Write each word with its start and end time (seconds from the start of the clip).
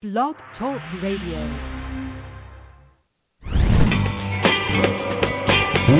Blog 0.00 0.36
Talk 0.56 0.80
Radio. 1.02 1.40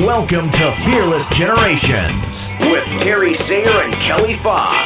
Welcome 0.07 0.53
to 0.53 0.85
Fearless 0.87 1.27
Generations 1.35 2.71
with 2.71 2.85
Terry 3.03 3.35
Sayer 3.49 3.83
and 3.83 4.07
Kelly 4.07 4.37
Fox. 4.45 4.77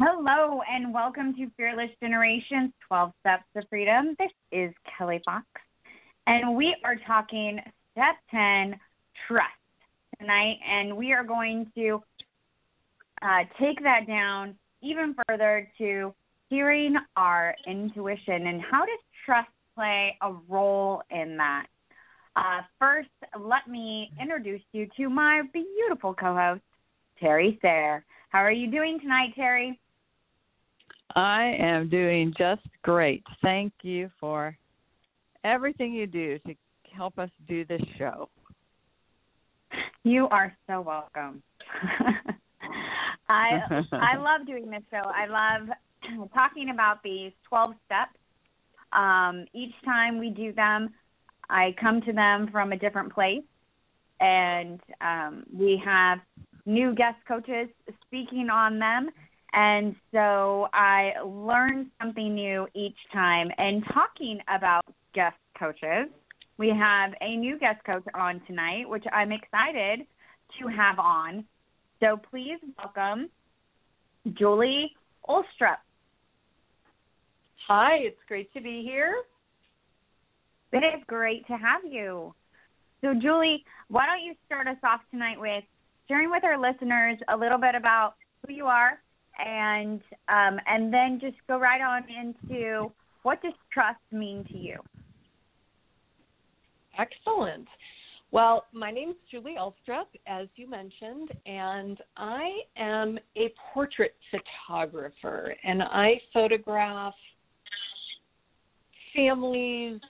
Hello, 0.00 0.60
and 0.68 0.92
welcome 0.92 1.32
to 1.36 1.48
Fearless 1.56 1.90
Generations 2.02 2.72
12 2.88 3.12
Steps 3.20 3.44
to 3.56 3.62
Freedom. 3.70 4.16
This 4.18 4.32
is 4.50 4.74
Kelly 4.98 5.22
Fox, 5.24 5.46
and 6.26 6.56
we 6.56 6.76
are 6.84 6.96
talking 7.06 7.60
step 7.92 8.16
10 8.30 8.78
trust 9.26 9.48
tonight, 10.18 10.58
and 10.68 10.96
we 10.96 11.12
are 11.12 11.24
going 11.24 11.70
to 11.74 12.02
uh, 13.22 13.40
take 13.60 13.82
that 13.82 14.06
down 14.06 14.54
even 14.82 15.14
further 15.26 15.68
to 15.78 16.14
hearing 16.50 16.94
our 17.16 17.54
intuition 17.66 18.46
and 18.46 18.60
how 18.60 18.80
does 18.80 18.98
trust 19.24 19.48
play 19.74 20.16
a 20.22 20.32
role 20.48 21.02
in 21.10 21.36
that. 21.36 21.66
Uh, 22.36 22.60
first, 22.78 23.08
let 23.38 23.68
me 23.68 24.10
introduce 24.20 24.62
you 24.72 24.88
to 24.96 25.08
my 25.08 25.42
beautiful 25.52 26.14
co 26.14 26.34
host, 26.34 26.62
Terry 27.20 27.58
Sayre. 27.62 28.04
How 28.30 28.40
are 28.40 28.52
you 28.52 28.70
doing 28.70 28.98
tonight, 29.00 29.30
Terry? 29.36 29.78
I 31.14 31.56
am 31.60 31.88
doing 31.88 32.34
just 32.36 32.62
great. 32.82 33.22
Thank 33.40 33.72
you 33.82 34.10
for 34.18 34.56
everything 35.44 35.92
you 35.92 36.06
do 36.06 36.38
to 36.40 36.54
help 36.92 37.18
us 37.18 37.30
do 37.46 37.64
this 37.64 37.82
show. 37.98 38.28
You 40.02 40.28
are 40.28 40.56
so 40.68 40.80
welcome. 40.80 41.42
I 43.28 43.60
I 43.92 44.16
love 44.18 44.46
doing 44.46 44.70
this 44.70 44.82
show. 44.90 45.02
I 45.04 45.26
love 45.26 45.68
talking 46.34 46.70
about 46.70 47.02
these 47.02 47.32
12 47.48 47.74
steps. 47.86 48.18
Um, 48.92 49.46
each 49.52 49.74
time 49.84 50.18
we 50.18 50.30
do 50.30 50.52
them, 50.52 50.90
I 51.50 51.74
come 51.80 52.00
to 52.02 52.12
them 52.12 52.48
from 52.52 52.72
a 52.72 52.76
different 52.76 53.12
place, 53.12 53.42
and 54.20 54.80
um, 55.00 55.44
we 55.52 55.80
have 55.84 56.18
new 56.66 56.94
guest 56.94 57.16
coaches 57.26 57.68
speaking 58.06 58.48
on 58.50 58.78
them. 58.78 59.10
And 59.52 59.94
so 60.12 60.68
I 60.72 61.12
learn 61.24 61.90
something 62.00 62.34
new 62.34 62.66
each 62.74 62.96
time. 63.12 63.50
And 63.56 63.84
talking 63.92 64.40
about 64.48 64.84
guest 65.14 65.36
coaches, 65.58 66.08
we 66.58 66.68
have 66.68 67.12
a 67.20 67.36
new 67.36 67.58
guest 67.58 67.84
coach 67.84 68.04
on 68.14 68.40
tonight, 68.46 68.88
which 68.88 69.04
I'm 69.12 69.32
excited 69.32 70.06
to 70.60 70.68
have 70.68 70.98
on. 70.98 71.44
So 72.00 72.20
please 72.30 72.58
welcome 72.78 73.30
Julie 74.34 74.92
Olstrup. 75.28 75.78
Hi, 77.66 77.96
it's 78.00 78.20
great 78.28 78.52
to 78.52 78.60
be 78.60 78.82
here. 78.82 79.14
It 80.72 80.78
is 80.78 81.02
great 81.06 81.46
to 81.46 81.54
have 81.54 81.80
you. 81.88 82.34
So, 83.00 83.14
Julie, 83.14 83.64
why 83.88 84.06
don't 84.06 84.24
you 84.24 84.34
start 84.46 84.66
us 84.66 84.76
off 84.82 85.00
tonight 85.10 85.38
with 85.38 85.64
sharing 86.08 86.30
with 86.30 86.44
our 86.44 86.58
listeners 86.58 87.18
a 87.28 87.36
little 87.36 87.58
bit 87.58 87.74
about 87.74 88.14
who 88.46 88.52
you 88.52 88.66
are, 88.66 89.00
and 89.38 90.00
um, 90.28 90.58
and 90.66 90.92
then 90.92 91.18
just 91.20 91.36
go 91.48 91.58
right 91.58 91.80
on 91.80 92.04
into 92.10 92.90
what 93.22 93.42
does 93.42 93.52
trust 93.72 94.00
mean 94.10 94.44
to 94.50 94.58
you? 94.58 94.78
Excellent. 96.98 97.66
Well, 98.30 98.66
my 98.72 98.90
name 98.90 99.10
is 99.10 99.16
Julie 99.30 99.56
Elstrup, 99.58 100.06
as 100.26 100.48
you 100.56 100.68
mentioned, 100.68 101.30
and 101.46 101.98
I 102.16 102.50
am 102.76 103.18
a 103.36 103.52
portrait 103.72 104.14
photographer, 104.30 105.54
and 105.62 105.82
I 105.82 106.20
photograph 106.32 107.14
families, 109.14 110.00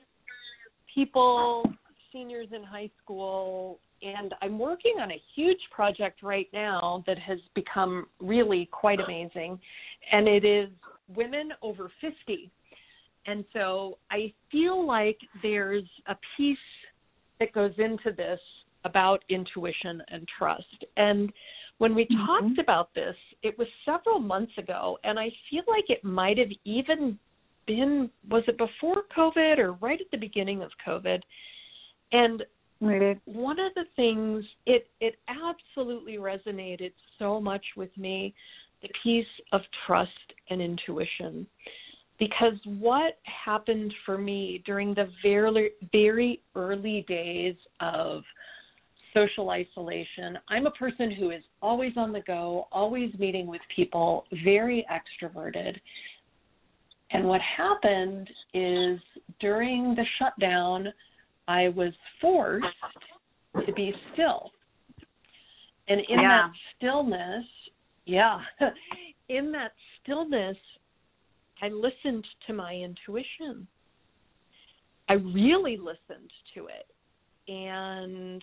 people, 0.95 1.71
seniors 2.13 2.49
in 2.55 2.63
high 2.63 2.89
school, 3.03 3.79
and 4.03 4.35
I'm 4.41 4.59
working 4.59 4.95
on 5.01 5.11
a 5.11 5.21
huge 5.35 5.61
project 5.71 6.23
right 6.23 6.49
now 6.53 7.05
that 7.07 7.19
has 7.19 7.39
become 7.55 8.07
really 8.21 8.69
quite 8.73 9.01
amazing, 9.01 9.59
and 10.13 10.29
it 10.29 10.47
is 10.47 10.71
women 11.15 11.51
over 11.61 11.91
50. 12.01 12.51
And 13.27 13.45
so 13.53 13.99
I 14.11 14.33
feel 14.51 14.87
like 14.87 15.19
there's 15.43 15.85
a 16.07 16.17
piece 16.37 16.59
that 17.41 17.53
goes 17.53 17.73
into 17.79 18.13
this 18.17 18.41
about 18.85 19.25
intuition 19.29 20.03
and 20.09 20.29
trust. 20.39 20.85
And 20.97 21.33
when 21.79 21.95
we 21.95 22.09
Mm-hmm. 22.11 22.27
talked 22.27 22.59
about 22.59 22.95
this, 22.95 23.17
it 23.43 23.59
was 23.59 23.67
several 23.85 24.19
months 24.19 24.53
ago, 24.59 24.99
and 25.05 25.19
I 25.19 25.33
feel 25.51 25.65
like 25.67 25.89
it 25.89 26.05
might 26.05 26.39
have 26.39 26.51
even 26.65 27.19
been 27.67 28.11
was 28.29 28.45
it 28.47 28.59
before 28.59 29.05
COVID 29.17 29.59
or 29.59 29.73
right 29.75 29.99
at 30.01 30.11
the 30.11 30.19
beginning 30.19 30.63
of 30.63 30.71
COVID? 30.87 31.23
And 32.13 32.45
Right. 32.81 33.21
one 33.25 33.59
of 33.59 33.73
the 33.75 33.85
things 33.97 34.45
it 34.67 34.89
it 35.01 35.17
absolutely 35.29 36.19
resonated 36.19 36.93
so 37.19 37.41
much 37.41 37.65
with 37.77 37.97
me 37.97 38.35
the 38.83 38.89
piece 39.03 39.27
of 39.53 39.63
trust 39.87 40.11
and 40.51 40.61
intuition 40.61 41.47
because 42.19 42.55
what 42.65 43.19
happened 43.25 43.93
for 44.07 44.17
me 44.17 44.63
during 44.65 44.95
the 44.95 45.11
very 45.23 45.71
very 45.93 46.41
early 46.55 47.05
days 47.09 47.57
of 47.81 48.23
social 49.13 49.51
isolation 49.51 50.39
i'm 50.49 50.67
a 50.67 50.71
person 50.73 51.11
who 51.11 51.31
is 51.31 51.43
always 51.63 51.93
on 51.97 52.13
the 52.13 52.21
go 52.21 52.69
always 52.73 53.13
meeting 53.19 53.47
with 53.47 53.61
people 53.75 54.25
very 54.45 54.87
extroverted 54.91 55.77
and 57.11 57.25
what 57.25 57.41
happened 57.41 58.29
is 58.55 59.01
during 59.41 59.95
the 59.95 60.05
shutdown 60.19 60.93
I 61.47 61.69
was 61.69 61.93
forced 62.21 62.67
to 63.67 63.73
be 63.73 63.95
still. 64.13 64.51
And 65.89 66.01
in 66.01 66.21
Yeah. 66.21 66.49
that 66.49 66.57
stillness, 66.77 67.47
yeah, 68.07 68.45
in 69.29 69.53
that 69.53 69.75
stillness, 70.01 70.59
I 71.65 71.69
listened 71.69 72.27
to 72.47 72.53
my 72.53 72.75
intuition. 72.75 73.67
I 75.09 75.15
really 75.15 75.79
listened 75.79 76.31
to 76.55 76.67
it. 76.67 76.87
And 77.51 78.43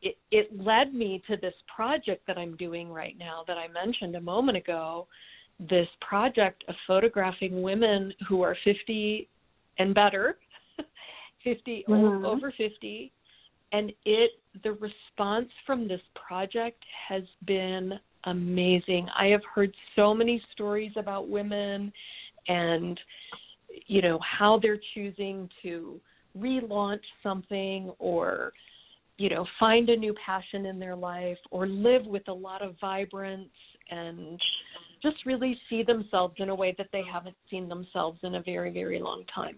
it, 0.00 0.16
it 0.30 0.56
led 0.56 0.94
me 0.94 1.20
to 1.26 1.36
this 1.36 1.54
project 1.74 2.24
that 2.28 2.38
I'm 2.38 2.56
doing 2.56 2.92
right 2.92 3.16
now 3.18 3.42
that 3.48 3.58
I 3.58 3.66
mentioned 3.66 4.14
a 4.14 4.20
moment 4.20 4.56
ago. 4.56 5.08
This 5.58 5.88
project 6.00 6.62
of 6.68 6.76
photographing 6.86 7.60
women 7.60 8.14
who 8.28 8.42
are 8.42 8.56
50 8.62 9.28
and 9.80 9.92
better 9.92 10.38
50 11.42 11.84
o- 11.88 11.90
Mhm. 11.90 12.24
over 12.24 12.52
50 12.52 13.10
and 13.72 13.92
it 14.04 14.30
the 14.62 14.72
response 14.72 15.50
from 15.66 15.86
this 15.88 16.00
project 16.14 16.82
has 17.08 17.22
been 17.44 17.98
amazing 18.24 19.08
i 19.16 19.26
have 19.26 19.42
heard 19.54 19.74
so 19.96 20.12
many 20.12 20.42
stories 20.52 20.92
about 20.96 21.28
women 21.28 21.92
and 22.48 23.00
you 23.86 24.02
know 24.02 24.18
how 24.22 24.58
they're 24.58 24.80
choosing 24.94 25.48
to 25.62 26.00
relaunch 26.36 27.00
something 27.22 27.92
or 27.98 28.52
you 29.18 29.28
know 29.28 29.46
find 29.58 29.88
a 29.88 29.96
new 29.96 30.14
passion 30.24 30.66
in 30.66 30.78
their 30.78 30.96
life 30.96 31.38
or 31.50 31.66
live 31.66 32.04
with 32.06 32.26
a 32.28 32.32
lot 32.32 32.62
of 32.62 32.74
vibrance 32.80 33.48
and 33.90 34.40
just 35.02 35.24
really 35.24 35.58
see 35.70 35.82
themselves 35.82 36.34
in 36.38 36.48
a 36.48 36.54
way 36.54 36.74
that 36.76 36.88
they 36.92 37.02
haven't 37.10 37.36
seen 37.48 37.68
themselves 37.68 38.18
in 38.22 38.34
a 38.34 38.42
very 38.42 38.72
very 38.72 39.00
long 39.00 39.24
time 39.32 39.56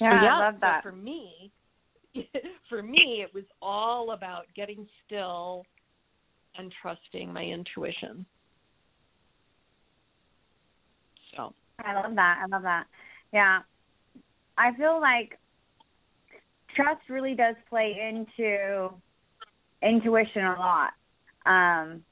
Yeah, 0.00 0.22
yeah, 0.22 0.34
I 0.34 0.38
love 0.38 0.54
that. 0.60 0.82
for 0.82 0.92
me, 0.92 1.50
for 2.68 2.82
me, 2.82 3.24
it 3.24 3.32
was 3.34 3.44
all 3.62 4.12
about 4.12 4.44
getting 4.54 4.86
still 5.06 5.64
and 6.58 6.72
trusting 6.82 7.32
my 7.32 7.44
intuition. 7.44 8.26
So, 11.36 11.52
I 11.84 11.94
love 11.94 12.14
that. 12.14 12.42
I 12.42 12.46
love 12.46 12.62
that. 12.62 12.86
Yeah. 13.32 13.60
I 14.58 14.74
feel 14.76 15.00
like 15.00 15.38
trust 16.74 17.02
really 17.08 17.34
does 17.34 17.56
play 17.68 17.96
into 18.00 18.90
intuition 19.82 20.44
a 20.44 20.56
lot. 20.58 20.92
Um, 21.44 22.02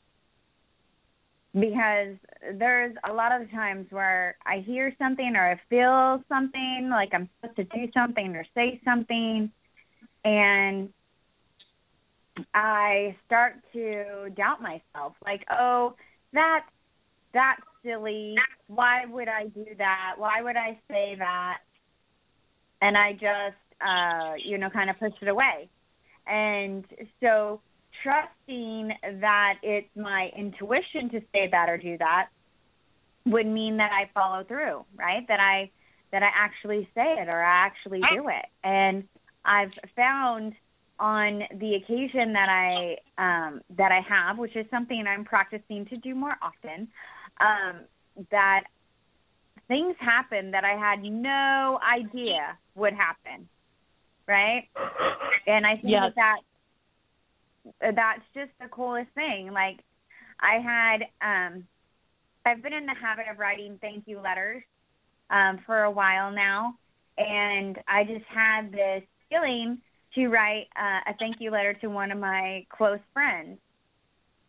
because 1.54 2.16
there's 2.58 2.94
a 3.08 3.12
lot 3.12 3.40
of 3.40 3.48
times 3.50 3.86
where 3.90 4.36
I 4.44 4.58
hear 4.58 4.92
something 4.98 5.34
or 5.36 5.52
I 5.52 5.60
feel 5.70 6.22
something 6.28 6.88
like 6.90 7.10
I'm 7.12 7.28
supposed 7.40 7.56
to 7.56 7.64
do 7.64 7.90
something 7.94 8.34
or 8.34 8.44
say 8.54 8.80
something 8.84 9.50
and 10.24 10.88
I 12.52 13.16
start 13.26 13.54
to 13.72 14.30
doubt 14.36 14.60
myself 14.60 15.14
like 15.24 15.44
oh 15.50 15.94
that's 16.32 16.68
that's 17.32 17.62
silly 17.84 18.34
why 18.66 19.04
would 19.06 19.28
I 19.28 19.46
do 19.46 19.66
that 19.78 20.14
why 20.16 20.42
would 20.42 20.56
I 20.56 20.78
say 20.88 21.16
that 21.18 21.58
and 22.80 22.98
I 22.98 23.12
just 23.12 23.56
uh, 23.80 24.34
you 24.42 24.58
know 24.58 24.70
kind 24.70 24.90
of 24.90 24.98
pushed 24.98 25.22
it 25.22 25.28
away. 25.28 25.68
And 26.26 26.84
so 27.20 27.60
trusting 28.02 28.92
that 29.20 29.54
it's 29.62 29.88
my 29.96 30.30
intuition 30.36 31.10
to 31.10 31.20
say 31.32 31.48
that 31.50 31.68
or 31.68 31.76
do 31.76 31.96
that 31.98 32.28
would 33.26 33.46
mean 33.46 33.78
that 33.78 33.90
I 33.92 34.10
follow 34.12 34.44
through, 34.44 34.84
right? 34.96 35.26
That 35.28 35.40
I 35.40 35.70
that 36.12 36.22
I 36.22 36.28
actually 36.34 36.88
say 36.94 37.16
it 37.18 37.28
or 37.28 37.42
I 37.42 37.66
actually 37.66 38.00
do 38.14 38.28
it. 38.28 38.46
And 38.62 39.04
I've 39.44 39.72
found 39.96 40.54
on 40.98 41.42
the 41.58 41.74
occasion 41.74 42.32
that 42.32 42.48
I 42.48 42.96
um, 43.18 43.60
that 43.76 43.92
I 43.92 44.00
have, 44.08 44.38
which 44.38 44.56
is 44.56 44.66
something 44.70 45.04
I'm 45.06 45.24
practicing 45.24 45.86
to 45.86 45.96
do 45.96 46.14
more 46.14 46.36
often, 46.40 46.88
um, 47.40 47.80
that 48.30 48.64
things 49.68 49.96
happen 49.98 50.50
that 50.52 50.64
I 50.64 50.76
had 50.78 51.02
no 51.02 51.80
idea 51.82 52.56
would 52.74 52.94
happen, 52.94 53.48
right? 54.28 54.68
And 55.46 55.66
I 55.66 55.74
think 55.74 55.90
yes. 55.90 56.12
that 56.16 56.36
that's 57.80 58.22
just 58.34 58.50
the 58.60 58.68
coolest 58.68 59.10
thing. 59.14 59.50
Like 59.52 59.80
I 60.40 60.58
had, 60.60 61.06
um, 61.22 61.64
I've 62.46 62.62
been 62.62 62.72
in 62.72 62.86
the 62.86 62.94
habit 62.94 63.24
of 63.30 63.38
writing 63.38 63.78
thank 63.80 64.04
you 64.06 64.20
letters 64.20 64.62
um, 65.30 65.58
for 65.66 65.84
a 65.84 65.90
while 65.90 66.30
now, 66.30 66.74
and 67.18 67.78
I 67.88 68.04
just 68.04 68.26
had 68.28 68.70
this 68.70 69.02
feeling 69.28 69.78
to 70.14 70.28
write 70.28 70.66
uh, 70.76 71.10
a 71.10 71.14
thank 71.18 71.36
you 71.40 71.50
letter 71.50 71.74
to 71.74 71.88
one 71.88 72.10
of 72.10 72.18
my 72.18 72.66
close 72.70 73.00
friends. 73.12 73.58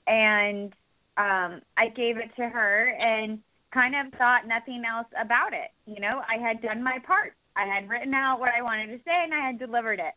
And 0.08 0.74
um, 1.18 1.62
I 1.78 1.90
gave 1.96 2.18
it 2.18 2.30
to 2.38 2.48
her 2.48 2.90
and 3.00 3.40
kind 3.74 3.96
of 3.96 4.18
thought 4.18 4.48
nothing 4.48 4.84
else 4.90 5.08
about 5.20 5.54
it. 5.54 5.72
You 5.86 6.00
know, 6.00 6.22
I 6.30 6.38
had 6.38 6.62
done 6.62 6.84
my 6.84 7.00
part. 7.06 7.34
I 7.56 7.66
had 7.66 7.90
written 7.90 8.14
out 8.14 8.40
what 8.40 8.52
I 8.58 8.62
wanted 8.62 8.88
to 8.88 8.98
say 8.98 9.24
and 9.24 9.34
I 9.34 9.46
had 9.48 9.60
delivered 9.60 10.00
it. 10.00 10.14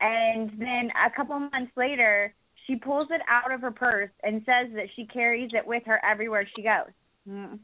And 0.00 0.50
then 0.58 0.90
a 1.06 1.14
couple 1.14 1.38
months 1.38 1.72
later, 1.76 2.34
she 2.66 2.76
pulls 2.76 3.08
it 3.10 3.20
out 3.28 3.52
of 3.52 3.60
her 3.60 3.70
purse 3.70 4.10
and 4.22 4.42
says 4.46 4.72
that 4.74 4.86
she 4.96 5.04
carries 5.06 5.50
it 5.52 5.66
with 5.66 5.82
her 5.86 6.00
everywhere 6.04 6.48
she 6.56 6.62
goes. 6.62 6.92
Mm. 7.28 7.58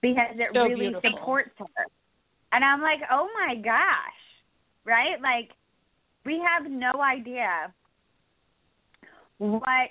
Because 0.00 0.36
it 0.36 0.50
So 0.54 0.64
really 0.64 0.88
beautiful. 0.88 1.10
supports 1.10 1.50
her. 1.58 1.86
And 2.52 2.64
I'm 2.64 2.80
like, 2.80 3.00
oh 3.10 3.28
my 3.34 3.56
gosh, 3.56 4.20
right? 4.84 5.20
Like, 5.20 5.50
we 6.24 6.40
have 6.40 6.70
no 6.70 6.92
idea 7.00 7.72
what 9.38 9.90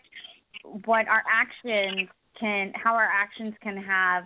what 0.86 1.08
our 1.08 1.24
actions 1.32 2.10
can 2.40 2.72
how 2.76 2.96
our 2.96 3.08
actions 3.12 3.54
can 3.62 3.78
have 3.78 4.26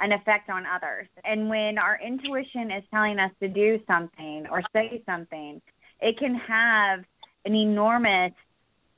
an 0.00 0.12
effect 0.12 0.50
on 0.50 0.64
others. 0.66 1.08
And 1.24 1.48
when 1.48 1.78
our 1.78 1.98
intuition 2.04 2.70
is 2.70 2.84
telling 2.92 3.18
us 3.18 3.30
to 3.40 3.48
do 3.48 3.80
something 3.86 4.46
or 4.50 4.62
say 4.74 5.02
something, 5.06 5.60
it 6.00 6.18
can 6.18 6.34
have 6.34 7.00
an 7.46 7.54
enormous 7.54 8.32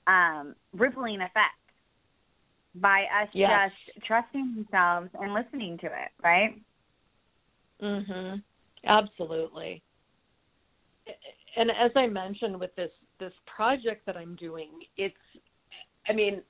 um, 0.08 0.56
rippling 0.72 1.20
effect 1.20 1.54
by 2.74 3.02
us 3.22 3.28
Yes. 3.32 3.70
just 3.70 4.06
trusting 4.06 4.66
ourselves 4.72 5.10
and 5.20 5.34
listening 5.34 5.78
to 5.78 5.86
it, 5.86 6.10
right? 6.22 6.60
Mhm. 7.80 8.42
Absolutely. 8.84 9.82
And 11.56 11.70
as 11.70 11.90
I 11.96 12.06
mentioned 12.06 12.58
with 12.58 12.74
this 12.76 12.90
this 13.18 13.32
project 13.46 14.06
that 14.06 14.16
I'm 14.16 14.36
doing, 14.36 14.70
it's 14.96 15.16
I 16.08 16.12
mean, 16.12 16.42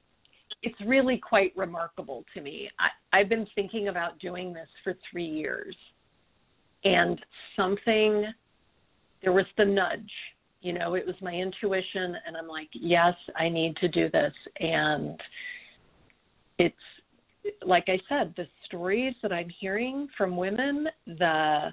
it's 0.63 0.81
really 0.87 1.19
quite 1.19 1.53
remarkable 1.57 2.25
to 2.35 2.41
me. 2.41 2.71
I, 2.79 3.19
I've 3.19 3.29
been 3.29 3.47
thinking 3.55 3.89
about 3.89 4.19
doing 4.19 4.53
this 4.53 4.69
for 4.85 4.97
three 5.11 5.27
years. 5.27 5.77
And 6.85 7.21
something 7.57 8.27
there 9.23 9.33
was 9.33 9.47
the 9.57 9.65
nudge. 9.65 10.11
You 10.61 10.73
know, 10.73 10.95
it 10.95 11.07
was 11.07 11.15
my 11.21 11.33
intuition 11.33 12.17
and 12.27 12.37
I'm 12.37 12.49
like, 12.49 12.69
yes, 12.73 13.15
I 13.37 13.49
need 13.49 13.77
to 13.77 13.89
do 13.89 14.11
this. 14.11 14.33
And 14.61 15.21
it's 16.59 16.77
like 17.65 17.85
I 17.89 17.99
said, 18.09 18.35
the 18.37 18.47
stories 18.65 19.15
that 19.23 19.33
I'm 19.33 19.49
hearing 19.61 20.09
from 20.17 20.37
women, 20.37 20.89
the 21.07 21.73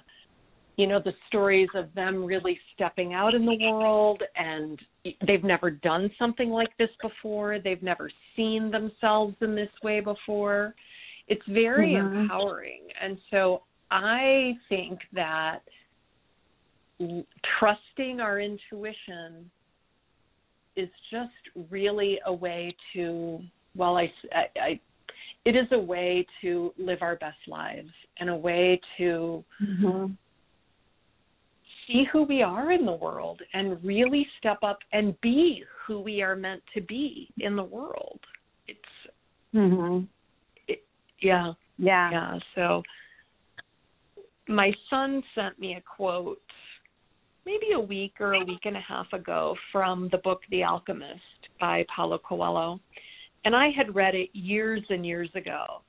you 0.76 0.86
know, 0.86 1.00
the 1.00 1.14
stories 1.26 1.68
of 1.74 1.92
them 1.94 2.24
really 2.24 2.58
stepping 2.74 3.14
out 3.14 3.34
in 3.34 3.46
the 3.46 3.56
world 3.70 4.22
and 4.36 4.78
they've 5.26 5.44
never 5.44 5.70
done 5.70 6.10
something 6.18 6.50
like 6.50 6.76
this 6.76 6.90
before. 7.00 7.58
They've 7.58 7.82
never 7.82 8.10
seen 8.34 8.70
themselves 8.70 9.34
in 9.40 9.54
this 9.54 9.70
way 9.82 10.00
before. 10.00 10.74
It's 11.28 11.44
very 11.46 11.94
Mhm. 11.94 12.22
empowering. 12.22 12.92
And 13.00 13.20
so 13.30 13.62
I 13.90 14.58
think 14.68 15.00
that 15.12 15.62
trusting 17.58 18.20
our 18.20 18.40
intuition 18.40 19.50
is 20.76 20.90
just 21.10 21.32
really 21.70 22.20
a 22.26 22.32
way 22.32 22.74
to, 22.92 23.42
well, 23.74 23.96
I, 23.96 24.12
I, 24.32 24.50
I 24.60 24.80
it 25.44 25.56
is 25.56 25.70
a 25.72 25.78
way 25.78 26.26
to 26.42 26.74
live 26.76 27.02
our 27.02 27.16
best 27.16 27.38
lives 27.46 27.92
and 28.18 28.28
a 28.28 28.36
way 28.36 28.80
to 28.98 29.44
Mm-hmm. 29.62 30.12
See 31.86 32.04
who 32.12 32.24
we 32.24 32.42
are 32.42 32.72
in 32.72 32.84
the 32.84 32.92
world 32.92 33.40
and 33.54 33.82
really 33.84 34.26
step 34.38 34.58
up 34.62 34.78
and 34.92 35.18
be 35.20 35.62
who 35.86 36.00
we 36.00 36.22
are 36.22 36.36
meant 36.36 36.62
to 36.74 36.80
be 36.82 37.28
in 37.38 37.56
the 37.56 37.64
world. 37.64 38.20
It's 38.68 38.80
Mm-hmm. 39.54 40.04
yeah, 41.20 41.52
Yeah. 41.78 42.10
yeah. 42.10 42.38
So 42.54 42.82
my 44.48 44.72
son 44.90 45.22
sent 45.34 45.58
me 45.58 45.76
a 45.76 45.80
quote 45.80 46.42
maybe 47.46 47.72
a 47.74 47.80
week 47.80 48.14
or 48.20 48.34
a 48.34 48.44
week 48.44 48.62
and 48.64 48.76
a 48.76 48.80
half 48.80 49.10
ago 49.12 49.56
from 49.72 50.08
the 50.10 50.18
book 50.18 50.40
The 50.50 50.64
Alchemist 50.64 51.20
by 51.60 51.86
Paulo 51.94 52.18
Coelho. 52.18 52.80
And 53.44 53.54
I 53.54 53.70
had 53.70 53.94
read 53.94 54.14
it 54.14 54.30
years 54.32 54.82
and 54.90 55.06
years 55.06 55.30
ago. 55.36 55.82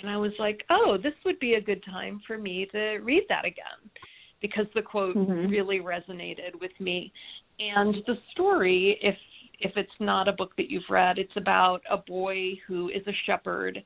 And 0.00 0.10
I 0.10 0.16
was 0.16 0.32
like, 0.38 0.64
oh, 0.68 0.98
this 1.00 1.14
would 1.24 1.38
be 1.38 1.54
a 1.54 1.60
good 1.60 1.82
time 1.84 2.20
for 2.26 2.36
me 2.36 2.66
to 2.72 2.98
read 2.98 3.22
that 3.28 3.44
again 3.44 3.90
because 4.40 4.66
the 4.74 4.82
quote 4.82 5.16
Mhm. 5.16 5.50
really 5.50 5.80
resonated 5.80 6.54
with 6.60 6.78
me. 6.80 7.12
And 7.58 8.02
the 8.06 8.18
story, 8.32 8.98
if 9.02 9.18
if 9.58 9.74
it's 9.78 10.00
not 10.00 10.28
a 10.28 10.32
book 10.32 10.54
that 10.56 10.70
you've 10.70 10.90
read, 10.90 11.18
it's 11.18 11.36
about 11.36 11.82
a 11.88 11.96
boy 11.96 12.54
who 12.66 12.90
is 12.90 13.06
a 13.06 13.12
shepherd 13.24 13.82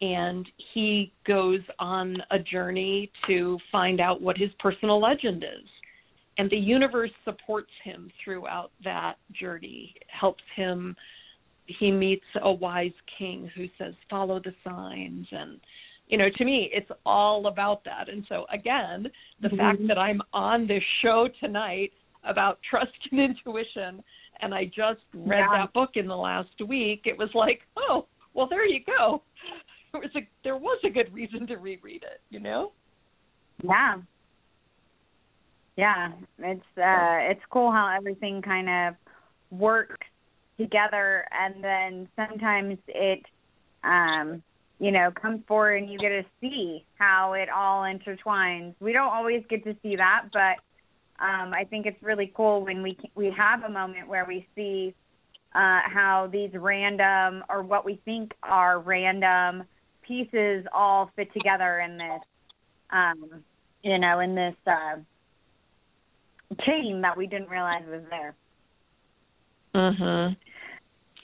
and 0.00 0.48
he 0.72 1.12
goes 1.24 1.60
on 1.80 2.22
a 2.30 2.38
journey 2.38 3.10
to 3.26 3.58
find 3.72 4.00
out 4.00 4.20
what 4.20 4.38
his 4.38 4.52
personal 4.60 5.00
legend 5.00 5.42
is. 5.42 5.68
And 6.38 6.48
the 6.50 6.56
universe 6.56 7.10
supports 7.24 7.72
him 7.82 8.12
throughout 8.22 8.70
that 8.84 9.18
journey, 9.32 9.96
helps 10.06 10.44
him. 10.54 10.96
He 11.66 11.90
meets 11.90 12.24
a 12.42 12.52
wise 12.52 12.92
king 13.18 13.50
who 13.56 13.66
says, 13.76 13.94
follow 14.08 14.38
the 14.38 14.54
signs. 14.62 15.26
And, 15.32 15.60
you 16.08 16.16
know, 16.16 16.28
to 16.36 16.44
me, 16.44 16.70
it's 16.72 16.90
all 17.04 17.46
about 17.46 17.84
that. 17.84 18.08
And 18.08 18.24
so, 18.28 18.46
again, 18.50 19.10
the 19.40 19.50
fact 19.50 19.80
Mhm. 19.80 19.88
that 19.88 19.98
I'm 19.98 20.22
on 20.32 20.66
this 20.66 20.82
show 21.02 21.28
tonight 21.28 21.92
about 22.24 22.60
trust 22.70 22.96
and 23.10 23.20
intuition, 23.20 24.02
and 24.40 24.54
I 24.54 24.64
just 24.66 25.02
read 25.14 25.40
Yeah. 25.40 25.58
that 25.58 25.72
book 25.72 25.96
in 25.96 26.06
the 26.06 26.16
last 26.16 26.60
week, 26.66 27.06
it 27.06 27.16
was 27.16 27.34
like, 27.34 27.66
oh, 27.76 28.06
well, 28.34 28.46
there 28.46 28.64
you 28.66 28.80
go. 28.80 29.22
There 29.90 30.02
was 30.02 30.14
a 30.16 30.28
there 30.44 30.58
was 30.58 30.78
a 30.84 30.90
good 30.90 31.10
reason 31.14 31.46
to 31.46 31.56
reread 31.56 32.02
it, 32.02 32.20
you 32.28 32.40
know. 32.40 32.72
Yeah. 33.62 33.96
Yeah. 35.76 36.12
It's 36.38 36.76
uh 36.76 37.18
it's 37.30 37.40
cool 37.48 37.72
how 37.72 37.88
everything 37.88 38.42
kind 38.42 38.68
of 38.68 38.94
works 39.50 40.06
together 40.58 41.24
and 41.32 41.64
then 41.64 42.08
sometimes 42.16 42.78
it 42.88 43.24
um 43.82 44.42
you 44.78 44.90
know 44.90 45.10
comes 45.10 45.42
forward 45.46 45.82
and 45.82 45.90
you 45.90 45.98
get 45.98 46.10
to 46.10 46.24
see 46.40 46.84
how 46.98 47.32
it 47.32 47.48
all 47.48 47.82
intertwines. 47.82 48.74
We 48.80 48.92
don't 48.92 49.12
always 49.12 49.42
get 49.48 49.64
to 49.64 49.76
see 49.82 49.96
that, 49.96 50.26
but 50.32 50.56
um 51.24 51.52
I 51.52 51.64
think 51.68 51.86
it's 51.86 52.02
really 52.02 52.32
cool 52.36 52.64
when 52.64 52.82
we 52.82 52.96
we 53.14 53.30
have 53.36 53.64
a 53.64 53.68
moment 53.68 54.08
where 54.08 54.24
we 54.24 54.46
see 54.54 54.94
uh 55.54 55.80
how 55.84 56.28
these 56.30 56.50
random 56.54 57.44
or 57.48 57.62
what 57.62 57.84
we 57.84 58.00
think 58.04 58.32
are 58.42 58.80
random 58.80 59.64
pieces 60.02 60.64
all 60.72 61.10
fit 61.16 61.32
together 61.32 61.80
in 61.80 61.98
this 61.98 62.22
um, 62.90 63.44
you 63.82 63.98
know, 63.98 64.20
in 64.20 64.34
this 64.34 64.54
uh, 64.66 64.96
chain 66.62 67.00
that 67.02 67.16
we 67.16 67.26
didn't 67.26 67.48
realize 67.48 67.82
was 67.86 68.02
there. 68.10 68.34
Mhm. 69.74 70.36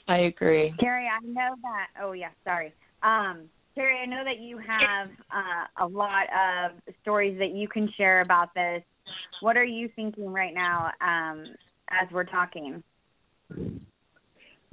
I 0.07 0.17
agree. 0.17 0.73
Carrie, 0.79 1.07
I 1.07 1.19
know 1.25 1.55
that. 1.63 1.87
Oh 2.01 2.11
yeah, 2.11 2.29
sorry. 2.43 2.73
Um, 3.05 3.49
Carrie, 3.75 3.99
I 4.01 4.05
know 4.05 4.23
that 4.23 4.39
you 4.39 4.57
have 4.57 5.09
uh, 5.31 5.85
a 5.85 5.87
lot 5.87 6.23
of 6.33 6.71
stories 7.01 7.37
that 7.39 7.51
you 7.51 7.67
can 7.67 7.89
share 7.97 8.21
about 8.21 8.53
this. 8.55 8.81
What 9.41 9.57
are 9.57 9.65
you 9.65 9.89
thinking 9.95 10.31
right 10.31 10.53
now 10.53 10.91
um, 11.01 11.45
as 11.89 12.07
we're 12.11 12.23
talking? 12.23 12.81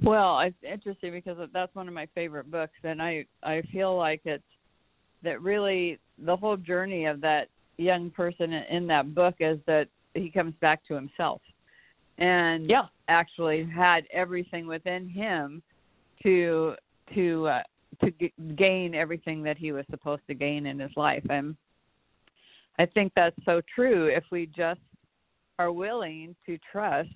Well, 0.01 0.39
it's 0.39 0.55
interesting 0.63 1.11
because 1.11 1.37
that's 1.53 1.75
one 1.75 1.87
of 1.87 1.93
my 1.93 2.07
favorite 2.15 2.49
books, 2.49 2.73
and 2.83 3.01
I 3.01 3.25
I 3.43 3.61
feel 3.71 3.95
like 3.95 4.21
it's 4.25 4.43
that 5.21 5.41
really 5.41 5.99
the 6.17 6.35
whole 6.35 6.57
journey 6.57 7.05
of 7.05 7.21
that 7.21 7.49
young 7.77 8.09
person 8.09 8.53
in 8.53 8.87
that 8.87 9.13
book 9.13 9.35
is 9.39 9.59
that 9.67 9.87
he 10.13 10.29
comes 10.29 10.53
back 10.61 10.81
to 10.87 10.95
himself 10.95 11.41
and 12.17 12.69
yeah. 12.69 12.83
actually 13.07 13.65
had 13.65 14.05
everything 14.11 14.67
within 14.67 15.07
him 15.07 15.61
to 16.23 16.75
to 17.13 17.47
uh, 17.47 17.61
to 18.01 18.11
g- 18.11 18.33
gain 18.55 18.95
everything 18.95 19.43
that 19.43 19.57
he 19.57 19.71
was 19.71 19.85
supposed 19.89 20.23
to 20.27 20.33
gain 20.33 20.65
in 20.65 20.79
his 20.79 20.91
life. 20.95 21.25
And 21.29 21.55
I 22.79 22.85
think 22.85 23.13
that's 23.15 23.35
so 23.45 23.61
true 23.73 24.07
if 24.07 24.23
we 24.31 24.47
just 24.47 24.79
are 25.59 25.71
willing 25.71 26.35
to 26.45 26.57
trust 26.71 27.09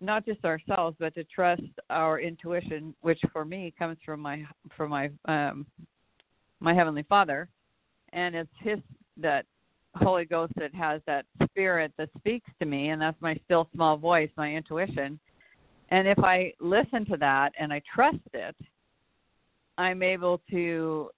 not 0.00 0.24
just 0.24 0.44
ourselves 0.44 0.96
but 0.98 1.14
to 1.14 1.24
trust 1.24 1.62
our 1.90 2.20
intuition 2.20 2.94
which 3.00 3.20
for 3.32 3.44
me 3.44 3.74
comes 3.76 3.98
from 4.04 4.20
my 4.20 4.44
from 4.76 4.90
my 4.90 5.10
um 5.26 5.66
my 6.60 6.74
heavenly 6.74 7.04
father. 7.08 7.48
And 8.12 8.34
it's 8.34 8.50
his 8.60 8.78
that 9.16 9.44
holy 9.94 10.24
ghost 10.24 10.52
that 10.56 10.74
has 10.74 11.02
that 11.06 11.26
spirit 11.50 11.92
that 11.98 12.08
speaks 12.18 12.48
to 12.60 12.66
me 12.66 12.90
and 12.90 13.00
that's 13.00 13.20
my 13.20 13.38
still 13.44 13.68
small 13.74 13.96
voice 13.96 14.30
my 14.36 14.54
intuition. 14.54 15.18
And 15.90 16.06
if 16.06 16.18
i 16.20 16.52
listen 16.60 17.04
to 17.06 17.16
that 17.18 17.52
and 17.58 17.72
i 17.72 17.82
trust 17.94 18.18
it 18.32 18.56
i'm 19.78 20.02
able 20.02 20.40
to 20.50 21.10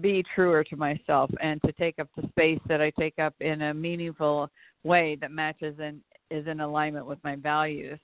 be 0.00 0.24
truer 0.34 0.64
to 0.64 0.76
myself 0.76 1.30
and 1.40 1.60
to 1.62 1.70
take 1.72 1.98
up 1.98 2.08
the 2.16 2.26
space 2.28 2.60
that 2.66 2.80
i 2.80 2.90
take 2.98 3.18
up 3.18 3.34
in 3.40 3.62
a 3.62 3.74
meaningful 3.74 4.48
way 4.82 5.16
that 5.20 5.30
matches 5.30 5.76
and 5.80 6.00
is 6.30 6.46
in 6.46 6.60
alignment 6.60 7.06
with 7.06 7.18
my 7.22 7.36
values. 7.36 7.98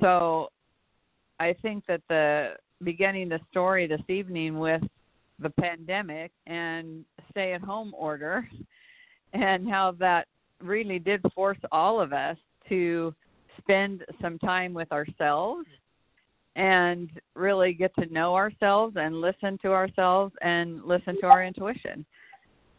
So 0.00 0.48
i 1.38 1.54
think 1.62 1.84
that 1.86 2.00
the 2.08 2.54
beginning 2.82 3.28
the 3.28 3.40
story 3.50 3.86
this 3.86 4.00
evening 4.08 4.58
with 4.58 4.82
the 5.38 5.50
pandemic 5.50 6.30
and 6.46 7.04
stay 7.30 7.52
at 7.52 7.60
home 7.60 7.92
order 7.96 8.48
and 9.32 9.68
how 9.68 9.94
that 9.98 10.26
really 10.60 10.98
did 10.98 11.20
force 11.34 11.58
all 11.70 12.00
of 12.00 12.12
us 12.12 12.36
to 12.68 13.14
spend 13.58 14.04
some 14.20 14.38
time 14.38 14.72
with 14.72 14.90
ourselves 14.92 15.66
and 16.56 17.10
really 17.34 17.72
get 17.72 17.94
to 17.96 18.12
know 18.12 18.34
ourselves 18.34 18.96
and 18.98 19.20
listen 19.20 19.58
to 19.62 19.72
ourselves 19.72 20.34
and 20.42 20.84
listen 20.84 21.18
to 21.20 21.26
our 21.26 21.44
intuition. 21.44 22.04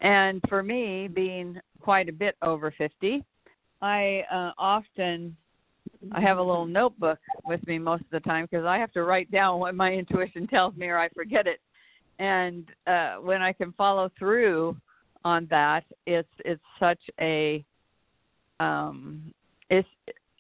And 0.01 0.42
for 0.48 0.62
me, 0.62 1.08
being 1.08 1.60
quite 1.80 2.10
a 2.10 2.13
bit 2.13 2.36
over 2.42 2.74
50, 2.77 3.24
I 3.82 4.24
uh, 4.32 4.51
often 4.58 5.36
I 6.12 6.22
have 6.22 6.38
a 6.38 6.44
little 6.44 6.65
notebook 6.65 7.20
with 7.46 7.65
me 7.68 7.80
most 7.80 8.01
of 8.01 8.10
the 8.12 8.20
time 8.20 8.48
because 8.50 8.65
I 8.65 8.77
have 8.77 8.92
to 8.94 9.03
write 9.03 9.32
down 9.32 9.60
what 9.60 9.75
my 9.75 9.92
intuition 9.94 10.48
tells 10.48 10.75
me 10.75 10.88
or 10.88 10.98
I 10.98 11.10
forget 11.10 11.48
it. 11.48 11.60
And 12.20 12.65
uh, 12.86 13.15
when 13.15 13.42
I 13.42 13.53
can 13.53 13.74
follow 13.74 14.12
through 14.20 14.77
on 15.25 15.48
that, 15.50 15.84
it's 16.06 16.30
it's 16.46 16.62
such 16.80 17.00
a 17.20 17.63
um, 18.60 19.34
it's 19.70 19.88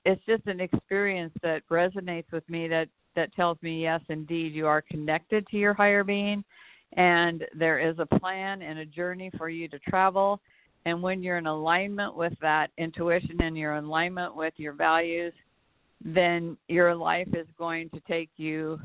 it's 0.05 0.21
just 0.25 0.45
an 0.45 0.59
experience 0.59 1.33
that 1.41 1.67
resonates 1.69 2.31
with 2.31 2.47
me 2.49 2.67
that 2.67 2.89
that 3.15 3.33
tells 3.33 3.57
me 3.61 3.81
yes 3.81 4.01
indeed 4.09 4.53
you 4.53 4.67
are 4.67 4.81
connected 4.81 5.45
to 5.47 5.57
your 5.57 5.73
higher 5.73 6.03
being 6.03 6.43
and 6.93 7.45
there 7.57 7.79
is 7.79 7.95
a 7.99 8.19
plan 8.19 8.61
and 8.61 8.79
a 8.79 8.85
journey 8.85 9.31
for 9.37 9.49
you 9.49 9.67
to 9.67 9.79
travel 9.79 10.39
and 10.85 11.01
when 11.01 11.23
you're 11.23 11.37
in 11.37 11.47
alignment 11.47 12.15
with 12.15 12.33
that 12.41 12.69
intuition 12.77 13.41
and 13.41 13.57
you're 13.57 13.75
in 13.75 13.85
alignment 13.85 14.35
with 14.35 14.53
your 14.57 14.73
values 14.73 15.33
then 16.03 16.57
your 16.67 16.93
life 16.95 17.29
is 17.33 17.47
going 17.57 17.89
to 17.89 17.99
take 18.01 18.29
you 18.37 18.79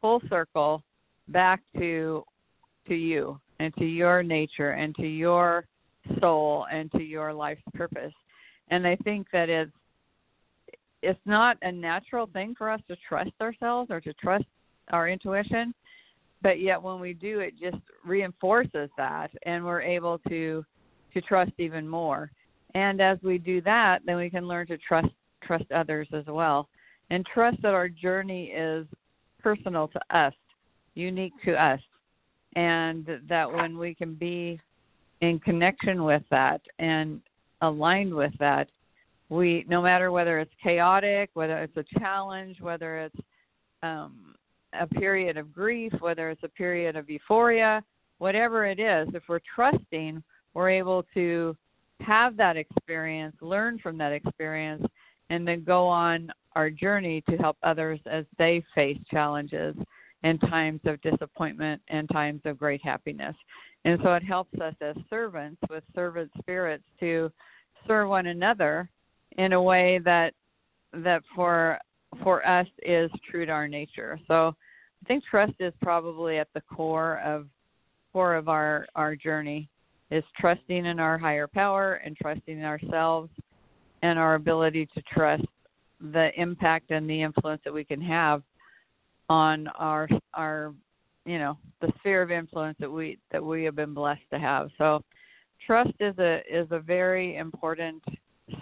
full 0.00 0.22
circle 0.28 0.82
back 1.28 1.60
to 1.76 2.24
to 2.88 2.94
you 2.94 3.38
and 3.58 3.74
to 3.76 3.84
your 3.84 4.22
nature 4.22 4.70
and 4.70 4.94
to 4.96 5.06
your 5.06 5.66
soul 6.18 6.66
and 6.72 6.90
to 6.92 7.02
your 7.02 7.32
life's 7.32 7.62
purpose. 7.74 8.12
And 8.68 8.86
I 8.86 8.96
think 8.96 9.26
that 9.32 9.48
it's 9.48 9.72
it's 11.02 11.20
not 11.24 11.56
a 11.62 11.72
natural 11.72 12.28
thing 12.32 12.54
for 12.56 12.70
us 12.70 12.80
to 12.88 12.96
trust 13.08 13.32
ourselves 13.40 13.90
or 13.90 14.00
to 14.00 14.12
trust 14.14 14.44
our 14.92 15.08
intuition, 15.08 15.74
but 16.42 16.60
yet 16.60 16.82
when 16.82 17.00
we 17.00 17.14
do 17.14 17.40
it 17.40 17.54
just 17.58 17.82
reinforces 18.04 18.90
that 18.96 19.30
and 19.44 19.64
we're 19.64 19.82
able 19.82 20.18
to 20.28 20.64
to 21.12 21.20
trust 21.20 21.52
even 21.58 21.88
more. 21.88 22.30
And 22.74 23.00
as 23.00 23.18
we 23.22 23.38
do 23.38 23.60
that, 23.62 24.00
then 24.06 24.16
we 24.16 24.30
can 24.30 24.46
learn 24.46 24.66
to 24.68 24.78
trust 24.78 25.08
trust 25.42 25.70
others 25.72 26.08
as 26.12 26.24
well. 26.26 26.68
And 27.10 27.26
trust 27.26 27.60
that 27.62 27.74
our 27.74 27.88
journey 27.88 28.46
is 28.46 28.86
personal 29.42 29.88
to 29.88 30.16
us, 30.16 30.34
unique 30.94 31.32
to 31.44 31.54
us 31.54 31.80
and 32.56 33.06
that 33.28 33.50
when 33.50 33.78
we 33.78 33.94
can 33.94 34.14
be 34.14 34.58
in 35.20 35.38
connection 35.38 36.04
with 36.04 36.22
that 36.30 36.60
and 36.78 37.20
aligned 37.62 38.12
with 38.12 38.32
that 38.38 38.68
we 39.30 39.64
no 39.68 39.80
matter 39.80 40.10
whether 40.12 40.38
it's 40.38 40.52
chaotic 40.62 41.30
whether 41.34 41.58
it's 41.58 41.76
a 41.76 41.98
challenge 41.98 42.60
whether 42.60 42.98
it's 42.98 43.20
um, 43.82 44.34
a 44.78 44.86
period 44.86 45.36
of 45.38 45.52
grief 45.52 45.92
whether 46.00 46.30
it's 46.30 46.42
a 46.42 46.48
period 46.48 46.96
of 46.96 47.08
euphoria 47.08 47.82
whatever 48.18 48.66
it 48.66 48.78
is 48.78 49.08
if 49.14 49.22
we're 49.28 49.40
trusting 49.54 50.22
we're 50.52 50.68
able 50.68 51.04
to 51.14 51.56
have 52.00 52.36
that 52.36 52.56
experience 52.56 53.34
learn 53.40 53.78
from 53.78 53.96
that 53.96 54.12
experience 54.12 54.84
and 55.30 55.46
then 55.46 55.64
go 55.64 55.86
on 55.86 56.30
our 56.56 56.68
journey 56.68 57.22
to 57.28 57.36
help 57.36 57.56
others 57.62 58.00
as 58.06 58.24
they 58.38 58.62
face 58.74 58.98
challenges 59.10 59.74
and 60.22 60.40
times 60.42 60.80
of 60.84 61.00
disappointment 61.00 61.80
and 61.88 62.08
times 62.10 62.42
of 62.44 62.58
great 62.58 62.82
happiness. 62.84 63.34
And 63.84 63.98
so 64.02 64.12
it 64.14 64.22
helps 64.22 64.60
us 64.60 64.74
as 64.82 64.96
servants 65.08 65.60
with 65.70 65.84
servant 65.94 66.30
spirits 66.38 66.84
to 66.98 67.30
serve 67.86 68.08
one 68.08 68.26
another 68.26 68.90
in 69.38 69.52
a 69.52 69.62
way 69.62 69.98
that 70.04 70.34
that 70.92 71.22
for 71.34 71.78
for 72.22 72.46
us 72.46 72.66
is 72.82 73.10
true 73.30 73.46
to 73.46 73.52
our 73.52 73.68
nature. 73.68 74.18
So 74.26 74.54
I 75.02 75.08
think 75.08 75.24
trust 75.24 75.54
is 75.60 75.72
probably 75.82 76.38
at 76.38 76.48
the 76.54 76.60
core 76.62 77.20
of 77.20 77.46
core 78.12 78.34
of 78.34 78.48
our 78.48 78.86
our 78.94 79.14
journey 79.16 79.68
is 80.10 80.24
trusting 80.38 80.86
in 80.86 80.98
our 80.98 81.16
higher 81.16 81.46
power 81.46 81.94
and 82.04 82.16
trusting 82.16 82.58
in 82.58 82.64
ourselves 82.64 83.30
and 84.02 84.18
our 84.18 84.34
ability 84.34 84.86
to 84.94 85.02
trust 85.12 85.44
the 86.12 86.30
impact 86.40 86.90
and 86.90 87.08
the 87.08 87.22
influence 87.22 87.60
that 87.64 87.72
we 87.72 87.84
can 87.84 88.00
have 88.00 88.42
on 89.28 89.68
our 89.78 90.08
our 90.34 90.74
you 91.24 91.38
know 91.38 91.56
the 91.80 91.92
sphere 91.98 92.22
of 92.22 92.30
influence 92.30 92.76
that 92.80 92.90
we 92.90 93.18
that 93.30 93.44
we 93.44 93.64
have 93.64 93.76
been 93.76 93.94
blessed 93.94 94.22
to 94.32 94.38
have 94.38 94.70
so 94.78 95.02
trust 95.64 95.92
is 96.00 96.18
a 96.18 96.40
is 96.50 96.66
a 96.70 96.80
very 96.80 97.36
important 97.36 98.02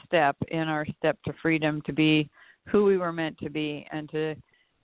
step 0.08 0.36
in 0.48 0.68
our 0.68 0.84
step 0.98 1.16
to 1.24 1.32
freedom 1.40 1.80
to 1.86 1.92
be 1.92 2.28
who 2.66 2.84
we 2.84 2.96
were 2.96 3.12
meant 3.12 3.38
to 3.38 3.50
be 3.50 3.86
and 3.92 4.10
to 4.10 4.34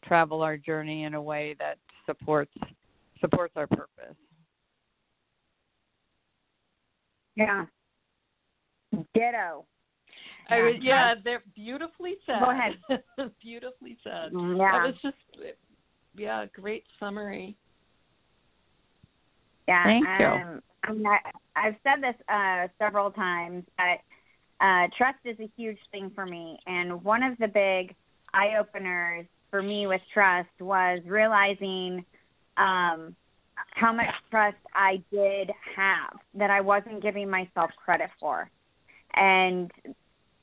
travel 0.05 0.43
our 0.43 0.57
journey 0.57 1.05
in 1.05 1.15
a 1.15 1.23
way 1.23 1.57
that 1.59 1.79
supports 2.07 2.53
supports 3.21 3.55
our 3.57 3.67
purpose 3.67 4.17
yeah 7.37 7.65
ditto 9.15 9.67
I 10.51 10.61
was, 10.61 10.75
yeah, 10.83 11.15
they're 11.25 11.43
beautifully 11.55 12.17
said. 12.27 12.41
Go 12.41 12.51
ahead. 12.51 12.75
beautifully 13.41 13.97
said. 14.05 14.31
Yeah. 14.31 14.73
That 14.73 14.85
was 14.85 14.95
just 15.01 15.17
yeah, 16.17 16.47
great 16.55 16.85
summary. 17.01 17.57
Yeah, 19.67 19.85
Thank 19.85 20.07
you. 20.21 20.27
um, 20.27 20.63
I 20.85 20.93
mean, 20.93 21.07
I, 21.07 21.19
I've 21.57 21.77
said 21.83 22.03
this 22.03 22.15
uh, 22.29 22.69
several 22.79 23.11
times, 23.11 23.65
but 23.77 24.01
uh, 24.65 24.89
trust 24.97 25.19
is 25.27 25.39
a 25.41 25.51
huge 25.59 25.79
thing 25.93 26.11
for 26.15 26.25
me. 26.25 26.59
And 26.67 27.05
one 27.05 27.23
of 27.23 27.37
the 27.37 27.49
big 27.49 27.95
eye 28.33 28.57
openers 28.59 29.27
for 29.51 29.61
me 29.63 29.87
with 29.87 30.01
trust 30.13 30.49
was 30.59 31.01
realizing 31.05 32.03
um, 32.57 33.15
how 33.73 33.93
much 33.93 34.09
trust 34.31 34.57
I 34.75 35.03
did 35.13 35.51
have 35.77 36.19
that 36.35 36.51
I 36.51 36.63
wasn't 36.63 37.03
giving 37.03 37.29
myself 37.29 37.71
credit 37.77 38.09
for. 38.19 38.51
And 39.15 39.71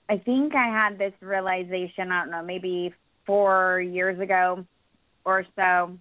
I 0.07 0.17
think 0.17 0.53
I 0.53 0.67
had 0.67 0.99
this 0.99 1.13
realization, 1.19 2.11
I 2.11 2.21
don't 2.21 2.31
know, 2.31 2.43
maybe 2.43 2.93
four 3.25 3.81
years 3.81 4.19
ago 4.19 4.63
or 5.25 5.45
so 5.55 5.97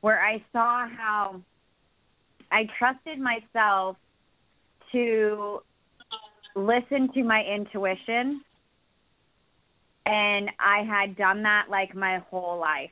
where 0.00 0.24
I 0.24 0.42
saw 0.52 0.88
how 0.88 1.42
I 2.50 2.66
trusted 2.78 3.18
myself 3.18 3.96
to 4.92 5.60
listen 6.54 7.12
to 7.14 7.22
my 7.22 7.42
intuition 7.44 8.42
and 10.06 10.50
I 10.58 10.82
had 10.82 11.16
done 11.16 11.42
that 11.44 11.66
like 11.70 11.94
my 11.94 12.18
whole 12.30 12.58
life. 12.58 12.90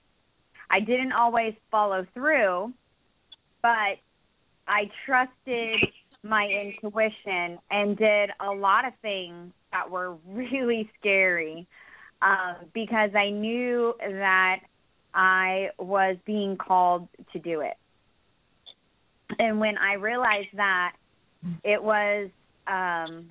I 0.70 0.80
didn't 0.80 1.12
always 1.12 1.54
follow 1.70 2.06
through, 2.14 2.72
but 3.62 3.98
I 4.68 4.88
trusted 5.04 5.80
my 6.22 6.46
intuition 6.46 7.58
and 7.70 7.96
did 7.96 8.30
a 8.40 8.50
lot 8.50 8.86
of 8.86 8.92
things 9.02 9.52
that 9.72 9.90
were 9.90 10.14
really 10.28 10.90
scary 10.98 11.66
um, 12.22 12.56
because 12.74 13.10
I 13.14 13.30
knew 13.30 13.94
that 14.00 14.60
I 15.14 15.70
was 15.78 16.16
being 16.24 16.56
called 16.56 17.08
to 17.32 17.38
do 17.38 17.60
it. 17.60 17.74
And 19.38 19.58
when 19.58 19.78
I 19.78 19.94
realized 19.94 20.56
that, 20.56 20.92
it 21.64 21.82
was 21.82 22.28
um, 22.66 23.30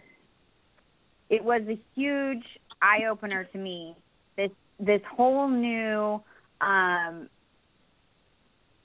it 1.29 1.43
was 1.43 1.62
a 1.67 1.79
huge 1.95 2.43
eye 2.81 3.05
opener 3.09 3.43
to 3.45 3.57
me. 3.57 3.95
This 4.36 4.51
this 4.79 5.01
whole 5.12 5.48
new 5.48 6.21
um, 6.62 7.29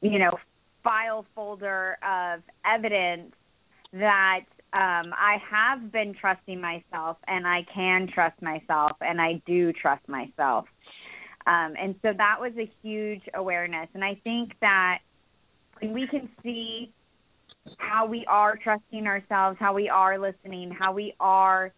you 0.01 0.19
know 0.19 0.33
file 0.83 1.25
folder 1.35 1.97
of 2.03 2.43
evidence 2.65 3.33
that 3.93 4.45
um, 4.75 5.15
I 5.17 5.39
have 5.49 5.93
been 5.93 6.15
trusting 6.15 6.61
myself 6.61 7.17
and 7.29 7.47
I 7.47 7.65
can 7.73 8.09
trust 8.13 8.41
myself 8.43 8.93
and 9.01 9.21
I 9.21 9.41
do 9.47 9.73
trust 9.73 10.07
myself. 10.09 10.67
Um, 11.47 11.75
and 11.81 11.95
so 12.03 12.13
that 12.17 12.41
was 12.41 12.53
a 12.59 12.71
huge 12.83 13.23
awareness. 13.35 13.89
And 13.95 14.05
I 14.05 14.17
think 14.25 14.55
that 14.61 14.99
when 15.79 15.93
we 15.93 16.07
can 16.07 16.29
see 16.43 16.91
how 17.79 18.05
we 18.05 18.25
are 18.27 18.57
trusting 18.57 19.07
ourselves, 19.07 19.59
how 19.61 19.75
we 19.75 19.89
are 19.89 20.19
listening, 20.19 20.71
how 20.71 20.93
we 20.93 21.15
are 21.21 21.73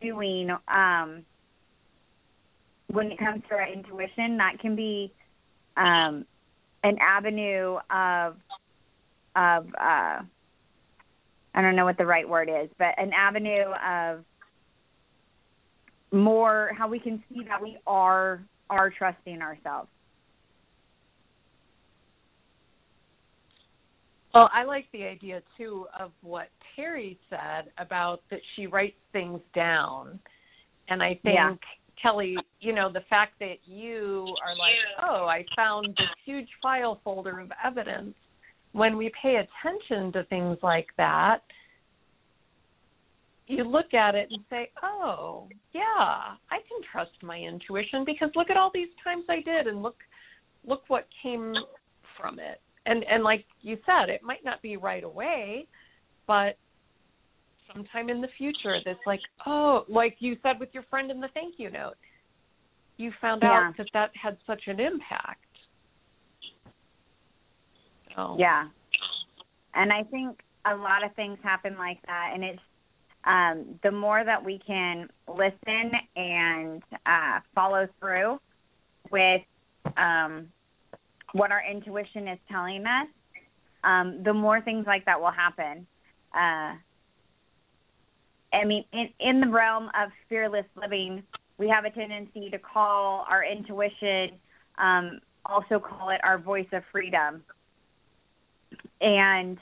doing 0.00 0.50
um, 0.68 1.24
when 2.88 3.10
it 3.10 3.18
comes 3.18 3.42
to 3.48 3.54
our 3.54 3.66
intuition, 3.66 4.36
that 4.38 4.58
can 4.60 4.76
be 4.76 5.12
um, 5.76 6.24
an 6.82 6.98
avenue 7.00 7.78
of 7.90 8.36
of 9.36 9.66
uh, 9.74 10.22
I 11.54 11.62
don't 11.62 11.76
know 11.76 11.84
what 11.84 11.98
the 11.98 12.06
right 12.06 12.28
word 12.28 12.48
is, 12.48 12.68
but 12.78 12.94
an 12.98 13.12
avenue 13.12 13.72
of 13.86 14.24
more 16.12 16.70
how 16.76 16.88
we 16.88 16.98
can 16.98 17.22
see 17.28 17.42
that 17.44 17.60
we 17.60 17.78
are 17.86 18.42
are 18.70 18.90
trusting 18.90 19.42
ourselves. 19.42 19.88
Well, 24.34 24.50
I 24.52 24.64
like 24.64 24.86
the 24.92 25.04
idea 25.04 25.42
too 25.56 25.86
of 25.98 26.10
what 26.22 26.48
Terry 26.74 27.18
said 27.30 27.70
about 27.78 28.20
that 28.30 28.40
she 28.56 28.66
writes 28.66 28.98
things 29.12 29.40
down. 29.54 30.18
And 30.88 31.02
I 31.02 31.14
think 31.22 31.36
Yeah. 31.36 31.56
Kelly, 31.96 32.36
you 32.60 32.72
know, 32.72 32.88
the 32.88 33.02
fact 33.02 33.38
that 33.38 33.66
you 33.66 34.36
are 34.42 34.56
like, 34.56 34.76
"Oh, 34.98 35.26
I 35.26 35.44
found 35.54 35.96
this 35.96 36.10
huge 36.24 36.52
file 36.60 36.96
folder 36.96 37.38
of 37.38 37.52
evidence." 37.62 38.16
When 38.72 38.96
we 38.96 39.10
pay 39.10 39.36
attention 39.36 40.10
to 40.12 40.24
things 40.24 40.60
like 40.62 40.94
that, 40.96 41.44
you 43.46 43.62
look 43.62 43.94
at 43.94 44.16
it 44.16 44.30
and 44.32 44.44
say, 44.50 44.72
"Oh, 44.82 45.48
yeah, 45.72 46.36
I 46.50 46.60
can 46.68 46.82
trust 46.82 47.22
my 47.22 47.40
intuition 47.40 48.04
because 48.04 48.34
look 48.34 48.50
at 48.50 48.56
all 48.56 48.70
these 48.70 48.92
times 48.96 49.26
I 49.28 49.40
did 49.40 49.68
and 49.68 49.82
look 49.82 50.02
look 50.64 50.82
what 50.88 51.08
came 51.22 51.56
from 52.16 52.40
it." 52.40 52.60
And 52.86 53.04
and 53.04 53.22
like 53.22 53.46
you 53.60 53.78
said, 53.86 54.08
it 54.10 54.22
might 54.22 54.44
not 54.44 54.60
be 54.62 54.76
right 54.76 55.04
away, 55.04 55.66
but 56.26 56.58
sometime 57.72 58.10
in 58.10 58.20
the 58.20 58.28
future 58.36 58.78
that's 58.84 59.06
like, 59.06 59.20
"Oh, 59.46 59.84
like 59.88 60.16
you 60.18 60.36
said 60.42 60.60
with 60.60 60.68
your 60.74 60.82
friend 60.84 61.10
in 61.10 61.20
the 61.20 61.28
thank 61.28 61.58
you 61.58 61.70
note. 61.70 61.96
You 62.98 63.12
found 63.20 63.42
Yeah. 63.42 63.68
out 63.68 63.76
that 63.78 63.88
that 63.92 64.16
had 64.16 64.36
such 64.46 64.66
an 64.66 64.80
impact." 64.80 65.40
So, 68.14 68.36
Yeah. 68.38 68.68
And 69.74 69.92
I 69.92 70.04
think 70.04 70.40
a 70.66 70.74
lot 70.74 71.04
of 71.04 71.14
things 71.14 71.38
happen 71.42 71.76
like 71.76 72.00
that 72.06 72.30
and 72.32 72.42
it's 72.42 72.62
um 73.24 73.78
the 73.82 73.90
more 73.90 74.24
that 74.24 74.42
we 74.42 74.58
can 74.66 75.08
listen 75.28 75.92
and 76.16 76.82
uh 77.06 77.40
follow 77.54 77.86
through 78.00 78.38
with 79.10 79.42
um 79.96 80.48
what 81.34 81.50
our 81.50 81.62
intuition 81.70 82.28
is 82.28 82.38
telling 82.50 82.84
us, 82.86 83.08
um, 83.84 84.22
the 84.22 84.32
more 84.32 84.60
things 84.62 84.86
like 84.86 85.04
that 85.04 85.20
will 85.20 85.30
happen. 85.30 85.86
Uh 86.34 86.74
I 88.54 88.64
mean, 88.64 88.84
in, 88.92 89.08
in 89.18 89.40
the 89.40 89.48
realm 89.48 89.90
of 90.00 90.10
fearless 90.28 90.66
living, 90.80 91.24
we 91.58 91.68
have 91.68 91.84
a 91.84 91.90
tendency 91.90 92.50
to 92.50 92.58
call 92.58 93.26
our 93.28 93.44
intuition, 93.44 94.38
um, 94.78 95.18
also 95.44 95.80
call 95.80 96.10
it 96.10 96.20
our 96.22 96.38
voice 96.38 96.68
of 96.72 96.82
freedom. 96.92 97.42
And 99.00 99.58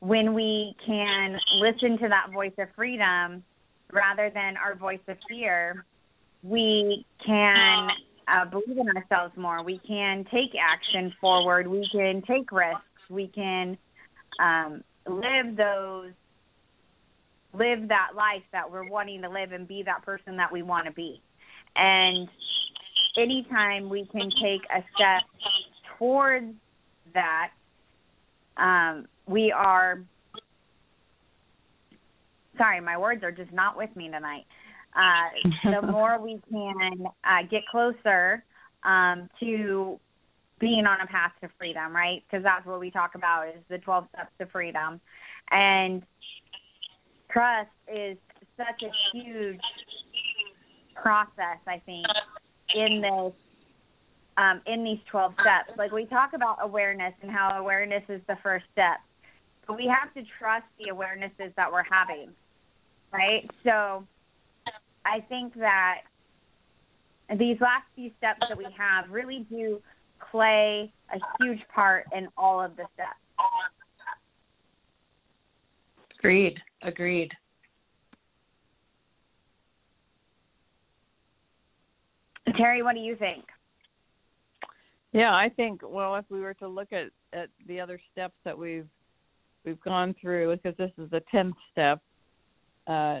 when 0.00 0.34
we 0.34 0.74
can 0.84 1.38
listen 1.60 1.98
to 1.98 2.08
that 2.08 2.32
voice 2.32 2.52
of 2.58 2.68
freedom 2.74 3.44
rather 3.92 4.30
than 4.30 4.56
our 4.56 4.74
voice 4.74 5.00
of 5.08 5.16
fear, 5.28 5.84
we 6.42 7.06
can 7.24 7.88
uh, 8.30 8.44
believe 8.44 8.78
in 8.78 8.88
ourselves 8.88 9.36
more. 9.36 9.62
We 9.62 9.78
can 9.86 10.24
take 10.30 10.50
action 10.60 11.12
forward. 11.20 11.66
We 11.66 11.88
can 11.90 12.22
take 12.22 12.50
risks. 12.52 12.82
We 13.08 13.28
can 13.28 13.78
um, 14.40 14.82
live 15.06 15.56
those, 15.56 16.12
live 17.52 17.88
that 17.88 18.10
life 18.14 18.42
that 18.52 18.70
we're 18.70 18.88
wanting 18.88 19.22
to 19.22 19.28
live 19.28 19.52
and 19.52 19.66
be 19.66 19.82
that 19.84 20.04
person 20.04 20.36
that 20.36 20.52
we 20.52 20.62
want 20.62 20.86
to 20.86 20.92
be. 20.92 21.22
And 21.76 22.28
anytime 23.16 23.88
we 23.88 24.06
can 24.06 24.30
take 24.42 24.62
a 24.74 24.82
step 24.94 25.22
towards 25.98 26.54
that, 27.14 27.50
um, 28.56 29.06
we 29.26 29.52
are 29.52 30.00
sorry, 32.58 32.80
my 32.80 32.98
words 32.98 33.22
are 33.22 33.30
just 33.30 33.52
not 33.52 33.78
with 33.78 33.94
me 33.96 34.10
tonight. 34.10 34.44
Uh, 34.98 35.70
the 35.70 35.82
more 35.92 36.20
we 36.20 36.40
can 36.50 37.06
uh, 37.24 37.42
get 37.48 37.64
closer 37.70 38.42
um, 38.82 39.28
to 39.38 39.98
being 40.58 40.86
on 40.86 41.00
a 41.00 41.06
path 41.06 41.32
to 41.40 41.48
freedom, 41.56 41.94
right? 41.94 42.22
Because 42.28 42.42
that's 42.42 42.66
what 42.66 42.80
we 42.80 42.90
talk 42.90 43.14
about 43.14 43.48
is 43.48 43.62
the 43.68 43.78
12 43.78 44.06
steps 44.12 44.32
to 44.40 44.46
freedom. 44.46 45.00
And 45.50 46.02
trust 47.30 47.70
is 47.92 48.16
such 48.56 48.82
a 48.82 49.16
huge 49.16 49.60
process, 50.94 51.58
I 51.66 51.80
think, 51.86 52.06
in 52.74 53.00
this 53.00 53.32
um, 54.36 54.60
in 54.66 54.84
these 54.84 54.98
12 55.10 55.32
steps. 55.34 55.76
Like 55.76 55.90
we 55.90 56.06
talk 56.06 56.32
about 56.32 56.58
awareness 56.60 57.12
and 57.22 57.30
how 57.30 57.58
awareness 57.58 58.04
is 58.08 58.20
the 58.28 58.36
first 58.42 58.66
step, 58.72 58.98
but 59.66 59.76
we 59.76 59.86
have 59.86 60.14
to 60.14 60.22
trust 60.38 60.66
the 60.78 60.92
awarenesses 60.92 61.54
that 61.56 61.70
we're 61.70 61.82
having, 61.82 62.30
right? 63.12 63.48
So 63.64 64.06
I 65.08 65.20
think 65.20 65.54
that 65.54 66.00
these 67.38 67.60
last 67.60 67.84
few 67.94 68.10
steps 68.18 68.40
that 68.48 68.56
we 68.56 68.66
have 68.76 69.10
really 69.10 69.46
do 69.50 69.80
play 70.30 70.92
a 71.12 71.18
huge 71.40 71.60
part 71.74 72.06
in 72.16 72.28
all 72.36 72.60
of 72.60 72.76
the 72.76 72.84
steps. 72.94 73.18
Agreed. 76.18 76.58
Agreed. 76.82 77.32
Terry, 82.56 82.82
what 82.82 82.94
do 82.94 83.00
you 83.00 83.14
think? 83.14 83.44
Yeah, 85.12 85.34
I 85.34 85.48
think 85.48 85.80
well, 85.84 86.16
if 86.16 86.24
we 86.28 86.40
were 86.40 86.54
to 86.54 86.68
look 86.68 86.92
at 86.92 87.10
at 87.32 87.48
the 87.66 87.80
other 87.80 88.00
steps 88.12 88.34
that 88.44 88.56
we've 88.56 88.88
we've 89.64 89.80
gone 89.80 90.14
through, 90.20 90.56
because 90.56 90.76
this 90.76 90.90
is 90.98 91.10
the 91.10 91.22
tenth 91.30 91.56
step. 91.72 92.00
Uh, 92.86 93.20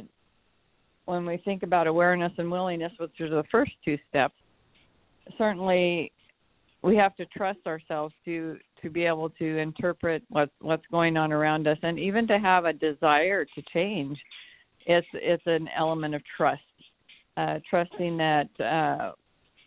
when 1.08 1.24
we 1.24 1.38
think 1.38 1.62
about 1.62 1.86
awareness 1.86 2.32
and 2.36 2.50
willingness, 2.50 2.92
which 2.98 3.18
are 3.20 3.30
the 3.30 3.44
first 3.50 3.72
two 3.82 3.96
steps, 4.10 4.34
certainly 5.38 6.12
we 6.82 6.96
have 6.96 7.16
to 7.16 7.24
trust 7.26 7.60
ourselves 7.66 8.14
to 8.26 8.58
to 8.82 8.90
be 8.90 9.04
able 9.04 9.30
to 9.30 9.58
interpret 9.58 10.22
what 10.28 10.50
what's 10.60 10.84
going 10.90 11.16
on 11.16 11.32
around 11.32 11.66
us, 11.66 11.78
and 11.82 11.98
even 11.98 12.26
to 12.28 12.38
have 12.38 12.66
a 12.66 12.74
desire 12.74 13.46
to 13.46 13.62
change. 13.72 14.18
It's 14.84 15.06
it's 15.14 15.42
an 15.46 15.68
element 15.74 16.14
of 16.14 16.22
trust, 16.36 16.60
uh, 17.38 17.58
trusting 17.68 18.18
that 18.18 18.60
uh, 18.60 19.12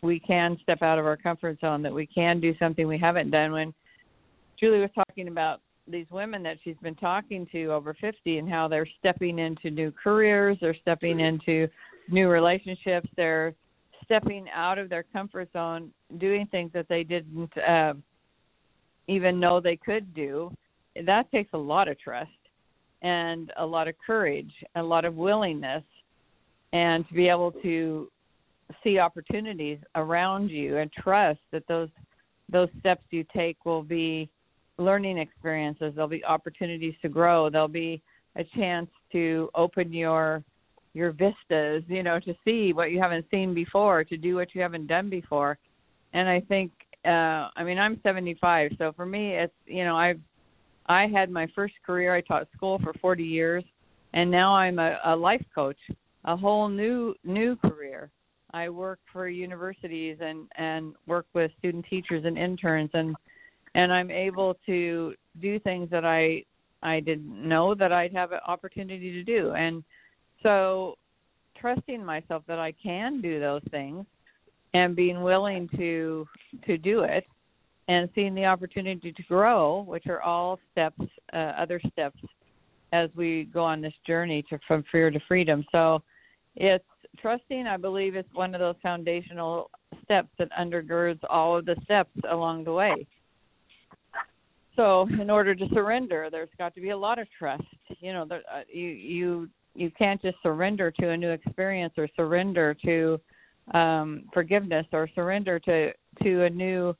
we 0.00 0.20
can 0.20 0.56
step 0.62 0.80
out 0.80 1.00
of 1.00 1.06
our 1.06 1.16
comfort 1.16 1.58
zone, 1.60 1.82
that 1.82 1.92
we 1.92 2.06
can 2.06 2.40
do 2.40 2.54
something 2.58 2.86
we 2.86 2.98
haven't 2.98 3.30
done. 3.30 3.50
When 3.50 3.74
Julie 4.60 4.80
was 4.80 4.90
talking 4.94 5.26
about 5.26 5.60
these 5.88 6.06
women 6.10 6.42
that 6.44 6.58
she's 6.62 6.76
been 6.82 6.94
talking 6.94 7.46
to 7.52 7.66
over 7.66 7.94
50 8.00 8.38
and 8.38 8.48
how 8.48 8.68
they're 8.68 8.88
stepping 8.98 9.38
into 9.38 9.70
new 9.70 9.92
careers, 9.92 10.56
they're 10.60 10.76
stepping 10.80 11.20
into 11.20 11.68
new 12.08 12.28
relationships, 12.28 13.08
they're 13.16 13.54
stepping 14.04 14.46
out 14.54 14.78
of 14.78 14.88
their 14.88 15.02
comfort 15.02 15.48
zone, 15.52 15.90
doing 16.18 16.46
things 16.46 16.70
that 16.72 16.88
they 16.88 17.02
didn't 17.04 17.56
uh, 17.58 17.94
even 19.08 19.40
know 19.40 19.60
they 19.60 19.76
could 19.76 20.14
do. 20.14 20.52
That 21.04 21.30
takes 21.30 21.50
a 21.52 21.58
lot 21.58 21.88
of 21.88 21.98
trust 21.98 22.30
and 23.02 23.52
a 23.56 23.66
lot 23.66 23.88
of 23.88 23.94
courage, 24.04 24.52
a 24.76 24.82
lot 24.82 25.04
of 25.04 25.16
willingness, 25.16 25.82
and 26.72 27.06
to 27.08 27.14
be 27.14 27.28
able 27.28 27.52
to 27.62 28.08
see 28.82 28.98
opportunities 28.98 29.78
around 29.96 30.48
you 30.50 30.78
and 30.78 30.90
trust 30.92 31.40
that 31.50 31.66
those 31.68 31.88
those 32.48 32.68
steps 32.80 33.02
you 33.10 33.24
take 33.34 33.64
will 33.64 33.82
be 33.82 34.28
learning 34.82 35.18
experiences 35.18 35.92
there'll 35.94 36.08
be 36.08 36.24
opportunities 36.24 36.94
to 37.02 37.08
grow 37.08 37.48
there'll 37.48 37.68
be 37.68 38.02
a 38.36 38.44
chance 38.56 38.88
to 39.10 39.48
open 39.54 39.92
your 39.92 40.42
your 40.94 41.12
vistas 41.12 41.82
you 41.88 42.02
know 42.02 42.18
to 42.20 42.34
see 42.44 42.72
what 42.72 42.90
you 42.90 43.00
haven't 43.00 43.24
seen 43.30 43.54
before 43.54 44.04
to 44.04 44.16
do 44.16 44.34
what 44.36 44.54
you 44.54 44.60
haven't 44.60 44.86
done 44.86 45.08
before 45.08 45.58
and 46.12 46.28
i 46.28 46.40
think 46.40 46.70
uh 47.06 47.48
i 47.56 47.64
mean 47.64 47.78
i'm 47.78 47.98
75 48.02 48.72
so 48.78 48.92
for 48.94 49.06
me 49.06 49.32
it's 49.32 49.54
you 49.66 49.84
know 49.84 49.96
i've 49.96 50.20
I 50.86 51.06
had 51.06 51.30
my 51.30 51.46
first 51.54 51.74
career. 51.84 52.14
I 52.14 52.20
taught 52.20 52.48
school 52.54 52.78
for 52.82 52.92
40 52.94 53.22
years, 53.22 53.64
and 54.14 54.30
now 54.30 54.54
I'm 54.54 54.78
a, 54.78 54.98
a 55.04 55.16
life 55.16 55.44
coach, 55.54 55.78
a 56.24 56.36
whole 56.36 56.68
new 56.68 57.14
new 57.24 57.56
career. 57.56 58.10
I 58.52 58.68
work 58.68 58.98
for 59.12 59.28
universities 59.28 60.18
and 60.20 60.48
and 60.56 60.94
work 61.06 61.26
with 61.34 61.50
student 61.58 61.86
teachers 61.88 62.24
and 62.24 62.36
interns, 62.36 62.90
and 62.94 63.14
and 63.74 63.92
I'm 63.92 64.10
able 64.10 64.56
to 64.66 65.14
do 65.40 65.58
things 65.60 65.88
that 65.90 66.04
I 66.04 66.44
I 66.82 66.98
didn't 67.00 67.48
know 67.48 67.74
that 67.76 67.92
I'd 67.92 68.12
have 68.12 68.32
an 68.32 68.40
opportunity 68.46 69.12
to 69.12 69.22
do, 69.22 69.52
and 69.52 69.84
so 70.42 70.96
trusting 71.56 72.04
myself 72.04 72.42
that 72.48 72.58
I 72.58 72.72
can 72.72 73.20
do 73.20 73.38
those 73.38 73.62
things 73.70 74.04
and 74.74 74.96
being 74.96 75.22
willing 75.22 75.68
to 75.76 76.26
to 76.66 76.76
do 76.76 77.02
it 77.02 77.24
and 77.88 78.08
seeing 78.14 78.34
the 78.34 78.44
opportunity 78.44 79.12
to 79.12 79.22
grow, 79.24 79.82
which 79.82 80.06
are 80.06 80.22
all 80.22 80.58
steps, 80.70 81.00
uh, 81.32 81.36
other 81.36 81.80
steps 81.92 82.18
as 82.92 83.10
we 83.16 83.44
go 83.44 83.64
on 83.64 83.80
this 83.80 83.94
journey 84.06 84.42
to 84.48 84.58
from 84.66 84.84
fear 84.92 85.10
to 85.10 85.20
freedom. 85.26 85.64
So 85.72 86.02
it's 86.56 86.84
trusting, 87.20 87.66
I 87.66 87.76
believe, 87.76 88.16
is 88.16 88.24
one 88.32 88.54
of 88.54 88.60
those 88.60 88.76
foundational 88.82 89.70
steps 90.04 90.28
that 90.38 90.48
undergirds 90.58 91.20
all 91.28 91.56
of 91.56 91.64
the 91.64 91.76
steps 91.84 92.10
along 92.30 92.64
the 92.64 92.72
way. 92.72 93.06
So, 94.76 95.06
in 95.20 95.28
order 95.28 95.54
to 95.54 95.68
surrender, 95.74 96.28
there's 96.30 96.48
got 96.56 96.74
to 96.74 96.80
be 96.80 96.90
a 96.90 96.96
lot 96.96 97.18
of 97.18 97.28
trust. 97.38 97.64
You 98.00 98.12
know, 98.12 98.24
there, 98.24 98.42
uh, 98.52 98.62
you 98.72 98.88
you 98.88 99.48
you 99.74 99.90
can't 99.90 100.20
just 100.22 100.36
surrender 100.42 100.90
to 100.90 101.10
a 101.10 101.16
new 101.16 101.30
experience 101.30 101.94
or 101.96 102.08
surrender 102.16 102.74
to 102.84 103.20
um, 103.74 104.24
forgiveness 104.32 104.86
or 104.92 105.08
surrender 105.14 105.58
to 105.60 105.92
to 106.22 106.44
a 106.44 106.50
new 106.50 106.94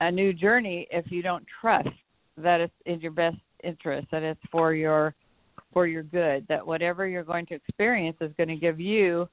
a 0.00 0.10
new 0.10 0.32
journey 0.32 0.86
if 0.90 1.10
you 1.10 1.22
don't 1.22 1.44
trust 1.60 1.88
that 2.36 2.60
it's 2.60 2.74
in 2.86 3.00
your 3.00 3.12
best 3.12 3.36
interest, 3.62 4.08
that 4.10 4.22
it's 4.22 4.40
for 4.50 4.74
your 4.74 5.14
for 5.72 5.86
your 5.86 6.02
good, 6.02 6.46
that 6.48 6.64
whatever 6.64 7.06
you're 7.06 7.24
going 7.24 7.46
to 7.46 7.54
experience 7.54 8.16
is 8.20 8.30
going 8.36 8.48
to 8.48 8.56
give 8.56 8.78
you 8.78 9.28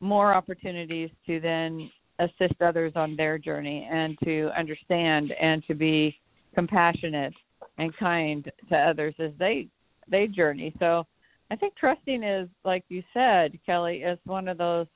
more 0.00 0.34
opportunities 0.34 1.10
to 1.26 1.40
then 1.40 1.90
assist 2.18 2.60
others 2.60 2.92
on 2.96 3.14
their 3.16 3.38
journey 3.38 3.88
and 3.90 4.18
to 4.24 4.50
understand 4.56 5.32
and 5.40 5.64
to 5.66 5.74
be 5.74 6.18
compassionate 6.58 7.34
and 7.78 7.96
kind 7.96 8.50
to 8.68 8.76
others 8.76 9.14
as 9.20 9.30
they 9.38 9.68
they 10.10 10.26
journey. 10.26 10.74
So 10.80 11.06
I 11.52 11.56
think 11.56 11.76
trusting 11.76 12.24
is 12.24 12.48
like 12.64 12.84
you 12.88 13.04
said, 13.14 13.56
Kelly, 13.64 13.98
is 13.98 14.18
one 14.24 14.48
of 14.48 14.58
those 14.58 14.88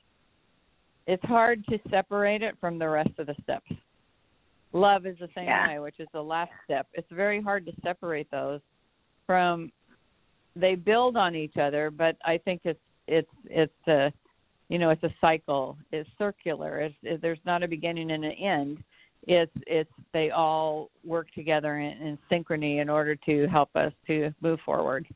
it's 1.07 1.23
hard 1.23 1.63
to 1.69 1.79
separate 1.89 2.41
it 2.41 2.55
from 2.59 2.77
the 2.77 2.89
rest 2.89 3.11
of 3.17 3.27
the 3.27 3.35
steps. 3.43 3.71
Love 4.73 5.05
is 5.05 5.17
the 5.19 5.29
same 5.35 5.45
Yeah. 5.45 5.67
way, 5.67 5.79
which 5.79 5.99
is 5.99 6.07
the 6.11 6.21
last 6.21 6.51
step. 6.65 6.87
It's 6.93 7.09
very 7.11 7.41
hard 7.41 7.65
to 7.65 7.71
separate 7.81 8.29
those 8.29 8.59
from 9.25 9.71
they 10.57 10.75
build 10.75 11.15
on 11.15 11.33
each 11.33 11.55
other, 11.55 11.89
but 11.89 12.17
I 12.25 12.39
think 12.39 12.61
it's 12.65 12.79
it's 13.07 13.31
it's 13.45 13.87
a 13.87 14.11
you 14.67 14.79
know 14.79 14.89
it's 14.89 15.03
a 15.03 15.13
cycle. 15.21 15.77
It's 15.93 16.09
circular. 16.17 16.81
It's 16.81 16.95
it, 17.03 17.21
there's 17.21 17.45
not 17.45 17.63
a 17.63 17.69
beginning 17.69 18.11
and 18.11 18.25
an 18.25 18.33
end. 18.33 18.83
It's 19.27 19.51
it's 19.67 19.89
they 20.11 20.31
all 20.31 20.89
work 21.05 21.27
together 21.33 21.79
in, 21.79 21.91
in 22.01 22.17
synchrony 22.31 22.81
in 22.81 22.89
order 22.89 23.15
to 23.15 23.47
help 23.47 23.69
us 23.75 23.93
to 24.07 24.33
move 24.41 24.59
forward. 24.65 25.07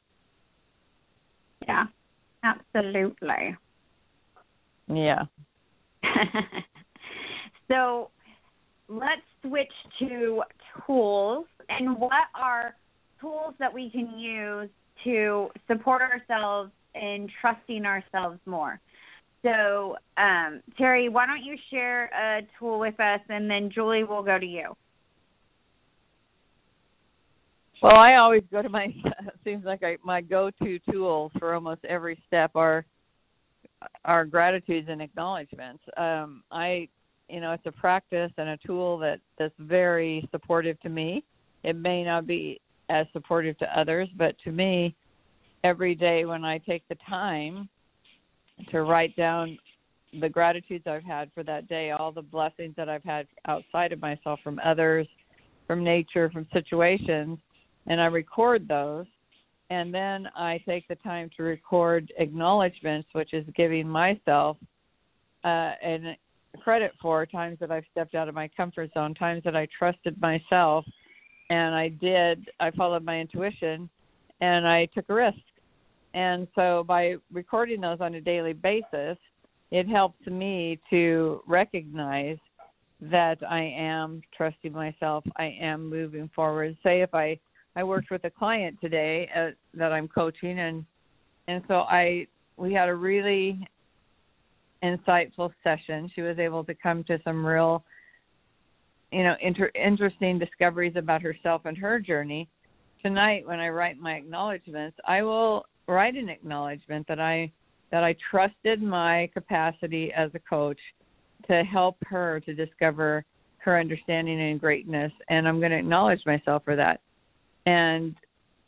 Yeah, 1.67 1.85
absolutely. 2.43 3.55
Yeah. 4.87 5.23
so 7.67 8.09
let's 8.87 9.21
switch 9.45 9.71
to 9.99 10.43
tools 10.85 11.47
and 11.69 11.97
what 11.97 12.27
are 12.33 12.75
tools 13.19 13.53
that 13.59 13.73
we 13.73 13.89
can 13.89 14.17
use 14.17 14.69
to 15.03 15.49
support 15.67 16.01
ourselves 16.01 16.71
in 16.95 17.27
trusting 17.41 17.85
ourselves 17.85 18.39
more. 18.45 18.79
So, 19.47 19.95
um, 20.17 20.61
Terry, 20.77 21.07
why 21.07 21.25
don't 21.25 21.43
you 21.43 21.55
share 21.71 22.05
a 22.05 22.41
tool 22.59 22.79
with 22.79 22.99
us 22.99 23.21
and 23.29 23.49
then 23.49 23.71
Julie 23.73 24.03
will 24.03 24.23
go 24.23 24.37
to 24.37 24.45
you. 24.45 24.75
Well, 27.81 27.95
I 27.95 28.15
always 28.15 28.43
go 28.51 28.61
to 28.61 28.67
my. 28.67 28.93
Seems 29.45 29.63
like 29.63 29.83
I, 29.83 29.97
my 30.03 30.19
go-to 30.19 30.79
tools 30.91 31.31
for 31.39 31.53
almost 31.53 31.85
every 31.85 32.21
step 32.27 32.51
are 32.55 32.85
are 34.03 34.25
gratitudes 34.25 34.87
and 34.89 35.01
acknowledgments. 35.01 35.83
Um, 35.95 36.43
I, 36.51 36.89
you 37.29 37.39
know, 37.39 37.53
it's 37.53 37.65
a 37.67 37.71
practice 37.71 38.31
and 38.37 38.49
a 38.49 38.57
tool 38.65 38.97
that 38.97 39.21
that's 39.37 39.53
very 39.59 40.27
supportive 40.31 40.79
to 40.81 40.89
me. 40.89 41.23
It 41.63 41.75
may 41.75 42.03
not 42.03 42.25
be 42.27 42.59
as 42.89 43.05
supportive 43.13 43.57
to 43.59 43.79
others, 43.79 44.09
but 44.17 44.35
to 44.43 44.51
me, 44.51 44.95
every 45.63 45.93
day 45.93 46.25
when 46.25 46.43
I 46.43 46.57
take 46.57 46.83
the 46.89 46.97
time 47.07 47.69
to 48.71 48.81
write 48.83 49.15
down 49.15 49.57
the 50.19 50.29
gratitudes 50.29 50.85
I've 50.87 51.03
had 51.03 51.31
for 51.33 51.43
that 51.43 51.67
day, 51.67 51.91
all 51.91 52.11
the 52.11 52.21
blessings 52.21 52.75
that 52.77 52.89
I've 52.89 53.03
had 53.03 53.27
outside 53.47 53.91
of 53.91 54.01
myself 54.01 54.39
from 54.43 54.59
others, 54.63 55.07
from 55.67 55.83
nature, 55.83 56.29
from 56.29 56.47
situations, 56.53 57.37
and 57.87 58.01
I 58.01 58.05
record 58.05 58.67
those. 58.67 59.05
And 59.69 59.93
then 59.93 60.29
I 60.35 60.61
take 60.65 60.87
the 60.87 60.95
time 60.95 61.29
to 61.35 61.43
record 61.43 62.11
acknowledgments, 62.17 63.09
which 63.11 63.33
is 63.33 63.45
giving 63.55 63.87
myself 63.87 64.55
uh, 65.43 65.73
and 65.83 66.15
credit 66.63 66.93
for 67.01 67.25
times 67.25 67.57
that 67.59 67.69
I've 67.69 67.83
stepped 67.91 68.15
out 68.15 68.29
of 68.29 68.35
my 68.35 68.47
comfort 68.47 68.91
zone, 68.93 69.13
times 69.13 69.43
that 69.43 69.55
I 69.55 69.67
trusted 69.77 70.19
myself, 70.21 70.85
and 71.49 71.75
I 71.75 71.89
did. 71.89 72.49
I 72.59 72.71
followed 72.71 73.03
my 73.03 73.19
intuition, 73.19 73.89
and 74.41 74.67
I 74.67 74.85
took 74.87 75.05
a 75.09 75.13
risk. 75.13 75.37
And 76.17 76.47
so 76.55 76.83
by 76.87 77.17
recording 77.31 77.79
those 77.79 77.99
on 78.01 78.15
a 78.15 78.21
daily 78.21 78.53
basis, 78.53 79.19
it 79.69 79.87
helps 79.87 80.25
me 80.25 80.79
to 80.89 81.43
recognize 81.45 82.39
that 83.01 83.37
I 83.47 83.61
am 83.77 84.23
trusting 84.35 84.71
myself. 84.71 85.23
I 85.35 85.55
am 85.61 85.87
moving 85.87 86.27
forward. 86.33 86.75
Say 86.81 87.01
if 87.01 87.13
I 87.13 87.37
I 87.75 87.83
worked 87.83 88.09
with 88.09 88.23
a 88.23 88.31
client 88.31 88.81
today 88.81 89.29
uh, 89.35 89.49
that 89.75 89.93
I'm 89.93 90.07
coaching, 90.07 90.57
and 90.57 90.83
and 91.47 91.61
so 91.67 91.81
I 91.81 92.25
we 92.55 92.73
had 92.73 92.89
a 92.89 92.95
really 92.95 93.67
insightful 94.81 95.51
session. 95.63 96.09
She 96.15 96.21
was 96.21 96.39
able 96.39 96.63
to 96.63 96.73
come 96.73 97.03
to 97.03 97.19
some 97.23 97.45
real, 97.45 97.83
you 99.11 99.21
know, 99.21 99.35
inter- 99.39 99.71
interesting 99.75 100.39
discoveries 100.39 100.95
about 100.95 101.21
herself 101.21 101.61
and 101.65 101.77
her 101.77 101.99
journey. 101.99 102.49
Tonight, 103.03 103.45
when 103.45 103.59
I 103.59 103.69
write 103.69 103.99
my 103.99 104.13
acknowledgments, 104.13 104.97
I 105.07 105.21
will 105.21 105.67
write 105.87 106.15
an 106.15 106.29
acknowledgement 106.29 107.07
that 107.07 107.19
I 107.19 107.51
that 107.91 108.03
I 108.03 108.15
trusted 108.29 108.81
my 108.81 109.29
capacity 109.33 110.11
as 110.11 110.29
a 110.33 110.39
coach 110.39 110.79
to 111.47 111.63
help 111.63 111.95
her 112.03 112.41
to 112.41 112.53
discover 112.53 113.23
her 113.59 113.79
understanding 113.79 114.41
and 114.41 114.59
greatness, 114.59 115.11
and 115.29 115.47
I'm 115.47 115.59
going 115.59 115.71
to 115.71 115.77
acknowledge 115.77 116.25
myself 116.25 116.63
for 116.65 116.75
that. 116.75 116.99
And 117.65 118.15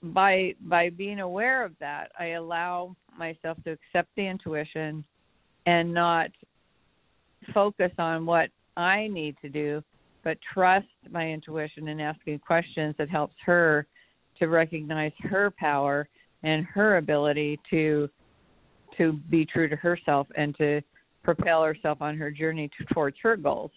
by 0.01 0.53
by 0.61 0.89
being 0.89 1.19
aware 1.19 1.63
of 1.63 1.73
that 1.79 2.11
i 2.17 2.27
allow 2.27 2.95
myself 3.17 3.57
to 3.63 3.71
accept 3.71 4.09
the 4.15 4.25
intuition 4.25 5.03
and 5.65 5.93
not 5.93 6.29
focus 7.53 7.91
on 7.97 8.25
what 8.25 8.49
i 8.77 9.07
need 9.07 9.35
to 9.41 9.49
do 9.49 9.83
but 10.23 10.37
trust 10.53 10.87
my 11.11 11.29
intuition 11.29 11.89
and 11.89 12.01
asking 12.01 12.39
questions 12.39 12.95
that 12.97 13.09
helps 13.09 13.35
her 13.45 13.85
to 14.37 14.47
recognize 14.47 15.11
her 15.19 15.51
power 15.51 16.07
and 16.43 16.65
her 16.65 16.97
ability 16.97 17.59
to 17.69 18.09
to 18.97 19.13
be 19.29 19.45
true 19.45 19.67
to 19.67 19.75
herself 19.75 20.27
and 20.35 20.55
to 20.57 20.81
propel 21.23 21.63
herself 21.63 22.01
on 22.01 22.17
her 22.17 22.31
journey 22.31 22.69
to, 22.77 22.85
towards 22.93 23.17
her 23.21 23.35
goals 23.37 23.71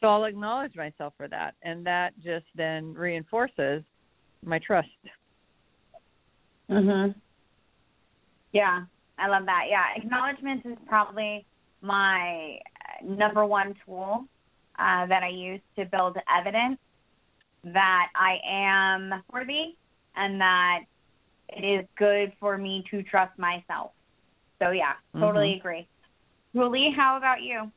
so 0.00 0.08
i'll 0.08 0.24
acknowledge 0.24 0.74
myself 0.74 1.12
for 1.16 1.28
that 1.28 1.54
and 1.62 1.84
that 1.86 2.12
just 2.22 2.46
then 2.54 2.94
reinforces 2.94 3.82
my 4.46 4.58
trust. 4.58 4.88
Mhm. 6.70 7.14
Yeah, 8.52 8.84
I 9.18 9.28
love 9.28 9.44
that. 9.46 9.64
Yeah, 9.68 9.84
acknowledgments 9.94 10.64
is 10.66 10.78
probably 10.86 11.44
my 11.82 12.58
uh, 12.58 13.04
number 13.04 13.44
one 13.44 13.74
tool 13.84 14.26
uh, 14.78 15.06
that 15.06 15.22
I 15.22 15.28
use 15.28 15.60
to 15.76 15.84
build 15.84 16.16
evidence 16.34 16.78
that 17.64 18.08
I 18.14 18.38
am 18.44 19.22
worthy 19.32 19.76
and 20.14 20.40
that 20.40 20.84
it 21.48 21.64
is 21.64 21.86
good 21.96 22.32
for 22.38 22.58
me 22.58 22.84
to 22.90 23.02
trust 23.02 23.38
myself. 23.38 23.92
So 24.58 24.70
yeah, 24.70 24.94
totally 25.18 25.54
Mhm. 25.54 25.58
agree. 25.58 25.88
Julie, 26.54 26.90
how 26.90 27.16
about 27.16 27.42
you? 27.42 27.70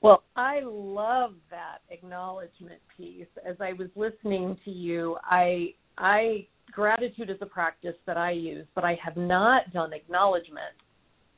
Well, 0.00 0.24
I 0.36 0.60
love 0.60 1.34
that 1.50 1.82
acknowledgement 1.90 2.80
piece. 2.96 3.26
As 3.44 3.60
I 3.60 3.72
was 3.72 3.88
listening 3.96 4.56
to 4.64 4.70
you, 4.70 5.18
I 5.24 5.74
I 5.98 6.46
gratitude 6.70 7.30
is 7.30 7.40
a 7.40 7.46
practice 7.46 7.96
that 8.06 8.16
I 8.16 8.30
use, 8.30 8.66
but 8.74 8.84
I 8.84 8.94
have 8.96 9.16
not 9.16 9.72
done 9.72 9.92
acknowledgement. 9.92 10.74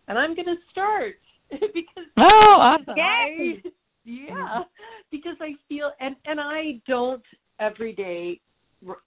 And 0.08 0.18
I'm 0.18 0.34
going 0.34 0.46
to 0.46 0.56
start 0.70 1.16
because 1.50 2.06
Oh, 2.16 2.56
awesome. 2.58 2.98
I, 2.98 3.62
yeah, 4.04 4.64
because 5.10 5.36
I 5.40 5.54
feel 5.68 5.92
and 6.00 6.16
and 6.24 6.40
I 6.40 6.80
don't 6.86 7.24
every 7.60 7.92
day 7.92 8.40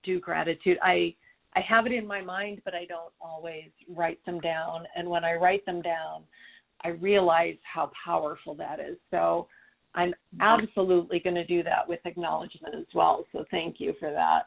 do 0.04 0.20
gratitude. 0.20 0.78
I 0.82 1.15
I 1.56 1.62
have 1.62 1.86
it 1.86 1.92
in 1.92 2.08
my 2.08 2.22
mind, 2.22 2.62
but 2.64 2.74
I 2.74 2.86
don't 2.86 3.14
always 3.20 3.70
write 3.90 4.24
them 4.26 4.40
down. 4.40 4.86
And 4.96 5.10
when 5.10 5.26
I 5.26 5.34
write 5.34 5.66
them 5.66 5.82
down, 5.82 6.24
I 6.84 6.90
realize 6.90 7.58
how 7.62 7.92
powerful 8.06 8.56
that 8.56 8.80
is. 8.80 8.98
So 9.10 9.48
I'm 9.94 10.10
mm-hmm. 10.10 10.42
absolutely 10.42 11.20
going 11.20 11.36
to 11.36 11.46
do 11.46 11.64
that 11.64 11.88
with 11.88 12.00
acknowledgement 12.06 12.76
as 12.76 12.86
well. 12.94 13.26
So 13.32 13.46
thank 13.52 13.80
you 13.80 13.94
for 14.00 14.12
that. 14.12 14.44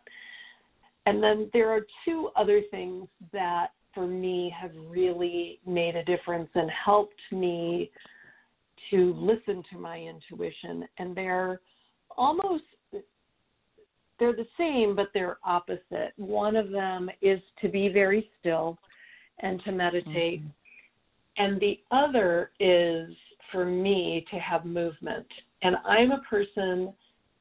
And 1.06 1.22
then 1.22 1.50
there 1.52 1.70
are 1.70 1.82
two 2.04 2.30
other 2.34 2.62
things 2.70 3.06
that 3.32 3.68
for 3.92 4.06
me 4.06 4.52
have 4.58 4.72
really 4.88 5.60
made 5.66 5.96
a 5.96 6.04
difference 6.04 6.48
and 6.54 6.70
helped 6.70 7.20
me 7.30 7.90
to 8.90 9.14
listen 9.14 9.62
to 9.70 9.78
my 9.78 9.98
intuition. 9.98 10.84
And 10.98 11.14
they're 11.14 11.60
almost 12.16 12.64
they're 14.18 14.34
the 14.34 14.46
same 14.56 14.94
but 14.94 15.08
they're 15.14 15.38
opposite. 15.44 16.12
One 16.16 16.56
of 16.56 16.70
them 16.70 17.10
is 17.22 17.40
to 17.62 17.68
be 17.68 17.88
very 17.88 18.30
still 18.40 18.78
and 19.40 19.62
to 19.64 19.72
meditate. 19.72 20.40
Mm-hmm. 20.40 20.48
And 21.36 21.60
the 21.60 21.80
other 21.90 22.50
is 22.60 23.10
for 23.50 23.64
me 23.64 24.24
to 24.30 24.36
have 24.38 24.64
movement. 24.64 25.26
And 25.62 25.76
I'm 25.84 26.12
a 26.12 26.20
person 26.30 26.92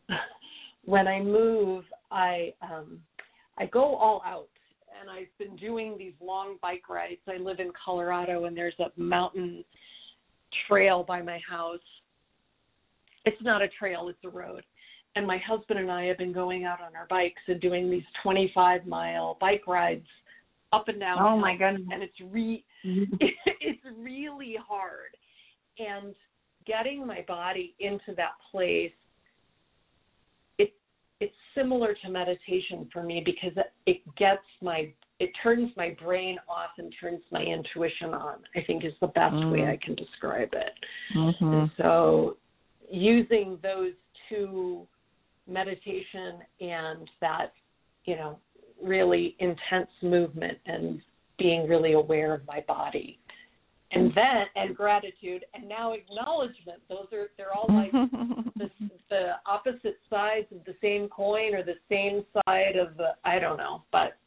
when 0.86 1.07
I 1.07 1.19
move, 1.21 1.86
I 2.12 2.53
um 2.62 2.99
I 3.57 3.67
go 3.67 3.95
all 3.95 4.21
out 4.25 4.49
and 4.99 5.09
I've 5.09 5.38
been 5.38 5.55
doing 5.55 5.95
these 5.97 6.13
long 6.21 6.57
bike 6.62 6.89
rides. 6.89 7.21
I 7.27 7.38
live 7.38 7.59
in 7.59 7.71
Colorado 7.83 8.45
and 8.45 8.57
there's 8.57 8.73
a 8.79 8.91
mountain 8.99 9.63
trail 10.67 11.03
by 11.03 11.21
my 11.21 11.39
house. 11.47 11.79
It's 13.25 13.41
not 13.41 13.62
a 13.62 13.67
trail, 13.67 14.09
it's 14.09 14.19
a 14.23 14.29
road. 14.29 14.63
And 15.15 15.28
my 15.28 15.38
husband 15.38 15.80
and 15.80 15.91
I 15.91 16.06
have 16.06 16.17
been 16.17 16.34
going 16.34 16.63
out 16.65 16.82
on 16.82 16.95
our 16.95 17.06
bikes 17.08 17.41
and 17.47 17.62
doing 17.62 17.89
these 17.89 18.04
25 18.23 18.88
mile 18.88 19.38
bike 19.39 19.67
rides 19.67 20.08
up 20.71 20.88
and 20.88 20.99
down. 20.99 21.19
Oh 21.19 21.38
my 21.38 21.56
goodness. 21.56 21.88
And 21.91 22.02
it's 22.02 22.19
re 22.32 22.63
mm-hmm. 22.86 23.15
it's 23.19 23.84
really 23.99 24.58
hard. 24.67 25.15
And 25.78 26.15
getting 26.65 27.06
my 27.06 27.23
body 27.28 27.76
into 27.80 28.13
that 28.15 28.34
place 28.52 28.91
it 30.58 30.73
it's 31.19 31.34
similar 31.56 31.95
to 32.04 32.10
meditation 32.10 32.89
for 32.91 33.04
me 33.04 33.21
because 33.26 33.52
it 33.86 34.02
gets 34.15 34.43
my 34.62 34.91
it 35.19 35.30
turns 35.41 35.71
my 35.78 35.95
brain 36.02 36.38
off 36.47 36.71
and 36.78 36.93
turns 36.99 37.21
my 37.32 37.41
intuition 37.41 38.13
on 38.13 38.36
i 38.56 38.62
think 38.65 38.86
is 38.86 38.93
the 39.02 39.08
best 39.08 39.36
mm. 39.36 39.52
way 39.52 39.65
i 39.65 39.78
can 39.84 39.95
describe 39.95 40.49
it 40.54 40.73
mm-hmm. 41.15 41.65
so 41.78 42.38
using 42.89 43.58
those 43.62 43.93
two 44.30 44.88
meditation 45.47 46.39
and 46.62 47.10
that 47.21 47.53
you 48.06 48.15
know 48.15 48.39
really 48.82 49.36
intense 49.39 49.89
movement 50.01 50.58
and 50.65 51.01
being 51.38 51.67
really 51.67 51.93
aware 51.93 52.34
of 52.34 52.41
my 52.47 52.63
body. 52.67 53.19
And 53.91 54.12
then 54.15 54.45
and 54.56 54.75
gratitude 54.75 55.45
and 55.53 55.69
now 55.69 55.93
acknowledgement. 55.93 56.82
Those 56.89 57.08
are 57.13 57.27
they're 57.38 57.53
all 57.53 57.67
like 57.69 57.91
the, 58.58 58.69
the 59.10 59.32
opposite 59.45 59.99
sides 60.10 60.47
of 60.51 60.65
the 60.65 60.75
same 60.82 61.08
coin 61.10 61.53
or 61.53 61.63
the 61.63 61.75
same 61.89 62.25
side 62.47 62.75
of 62.75 62.97
the 62.97 63.10
i 63.23 63.38
don't 63.38 63.58
know 63.58 63.84
but 63.91 64.17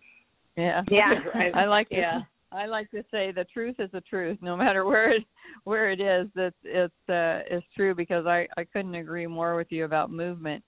yeah. 0.57 0.83
Yeah. 0.88 1.14
I, 1.35 1.50
I 1.62 1.64
like 1.66 1.88
to, 1.90 1.96
yeah. 1.96 2.20
I 2.52 2.66
like 2.66 2.90
to 2.92 3.05
say 3.11 3.31
the 3.33 3.44
truth 3.52 3.76
is 3.79 3.90
the 3.92 4.00
truth 4.00 4.38
no 4.40 4.57
matter 4.57 4.85
where 4.85 5.12
it 5.12 5.24
where 5.64 5.90
it 5.90 6.00
is 6.00 6.29
that 6.35 6.55
it's 6.64 7.09
uh 7.09 7.40
is 7.55 7.62
true 7.74 7.94
because 7.94 8.26
i 8.26 8.46
i 8.57 8.64
couldn't 8.64 8.94
agree 8.94 9.26
more 9.26 9.57
with 9.57 9.66
you 9.70 9.85
about 9.85 10.11
movement 10.11 10.62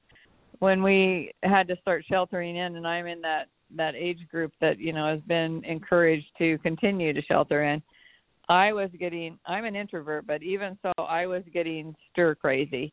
when 0.59 0.83
we 0.83 1.33
had 1.43 1.69
to 1.69 1.77
start 1.81 2.05
sheltering 2.09 2.57
in 2.57 2.77
and 2.77 2.87
i'm 2.87 3.07
in 3.07 3.21
that 3.21 3.47
that 3.77 3.95
age 3.95 4.27
group 4.31 4.53
that 4.61 4.79
you 4.79 4.93
know 4.93 5.07
has 5.07 5.21
been 5.23 5.63
encouraged 5.65 6.27
to 6.39 6.59
continue 6.59 7.13
to 7.13 7.23
shelter 7.23 7.65
in 7.65 7.83
I 8.49 8.73
was 8.73 8.91
getting 8.99 9.39
I'm 9.47 9.65
an 9.65 9.77
introvert, 9.77 10.27
but 10.27 10.43
even 10.43 10.79
so 10.83 10.93
I 10.99 11.27
was 11.27 11.43
getting 11.53 11.95
stir 12.11 12.35
crazy. 12.35 12.93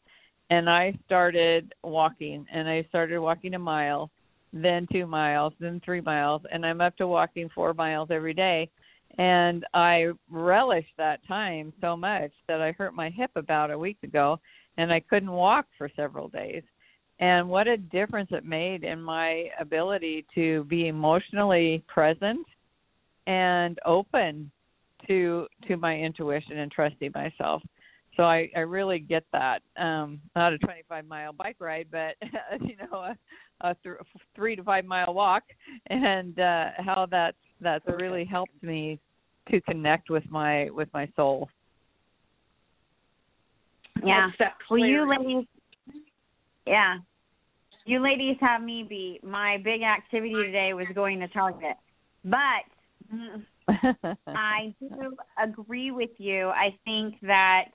And 0.50 0.70
I 0.70 0.94
started 1.06 1.74
walking 1.84 2.46
and 2.52 2.70
I 2.70 2.84
started 2.90 3.20
walking 3.20 3.56
a 3.56 3.60
mile, 3.60 4.12
then 4.54 4.86
2 4.92 5.08
miles, 5.08 5.54
then 5.60 5.82
3 5.84 6.02
miles, 6.02 6.42
and 6.52 6.66
I'm 6.66 6.82
up 6.82 6.96
to 6.98 7.08
walking 7.08 7.50
4 7.56 7.74
miles 7.74 8.10
every 8.12 8.34
day. 8.34 8.70
And 9.18 9.66
I 9.74 10.10
relished 10.30 10.94
that 10.98 11.26
time 11.26 11.72
so 11.80 11.96
much 11.96 12.32
that 12.48 12.62
I 12.62 12.74
hurt 12.74 12.94
my 12.94 13.10
hip 13.10 13.32
about 13.36 13.72
a 13.72 13.80
week 13.80 13.98
ago 14.04 14.40
and 14.78 14.92
I 14.92 15.00
couldn't 15.00 15.32
walk 15.32 15.68
for 15.78 15.90
several 15.96 16.28
days. 16.28 16.64
And 17.20 17.48
what 17.48 17.68
a 17.68 17.78
difference 17.78 18.30
it 18.32 18.46
made 18.46 18.84
in 18.84 19.02
my 19.02 19.50
ability 19.60 20.26
to 20.36 20.66
be 20.66 20.88
emotionally 20.88 21.84
present 21.88 22.46
and 23.28 23.80
open 23.86 24.52
to 25.08 25.48
to 25.68 25.78
my 25.78 25.98
intuition 25.98 26.58
and 26.60 26.72
trusting 26.72 27.12
myself. 27.14 27.62
So 28.18 28.24
I, 28.24 28.50
I 28.56 28.60
really 28.60 29.00
get 29.00 29.26
that. 29.34 29.62
Um, 29.78 30.22
not 30.36 30.54
a 30.54 30.58
25 30.58 31.06
mile 31.06 31.34
bike 31.34 31.58
ride, 31.60 31.88
but 31.92 32.16
you 32.62 32.76
know, 32.78 33.00
a, 33.00 33.18
a 33.62 33.76
th- 33.84 33.98
three 34.36 34.56
to 34.56 34.64
five 34.64 34.86
mile 34.86 35.14
walk, 35.14 35.44
and 35.88 36.40
uh, 36.40 36.70
how 36.78 37.08
that's 37.10 37.38
that's 37.62 37.86
really 37.88 38.26
helped 38.26 38.62
me 38.62 39.00
to 39.52 39.62
connect 39.62 40.10
with 40.10 40.24
my 40.30 40.70
with 40.70 40.90
my 40.94 41.10
soul. 41.16 41.50
Yeah. 44.04 44.30
Well, 44.70 44.80
you 44.80 45.10
ladies, 45.10 45.46
yeah, 46.66 46.98
you 47.86 48.00
ladies 48.00 48.38
have 48.42 48.62
me 48.62 48.86
beat. 48.88 49.24
My 49.24 49.58
big 49.64 49.82
activity 49.82 50.34
today 50.34 50.74
was 50.74 50.88
going 50.96 51.20
to 51.20 51.28
Target, 51.28 51.78
but 52.24 52.66
I 54.28 54.74
do 54.80 55.16
agree 55.42 55.92
with 55.92 56.12
you. 56.18 56.50
I 56.50 56.76
think 56.86 57.16
that 57.22 57.66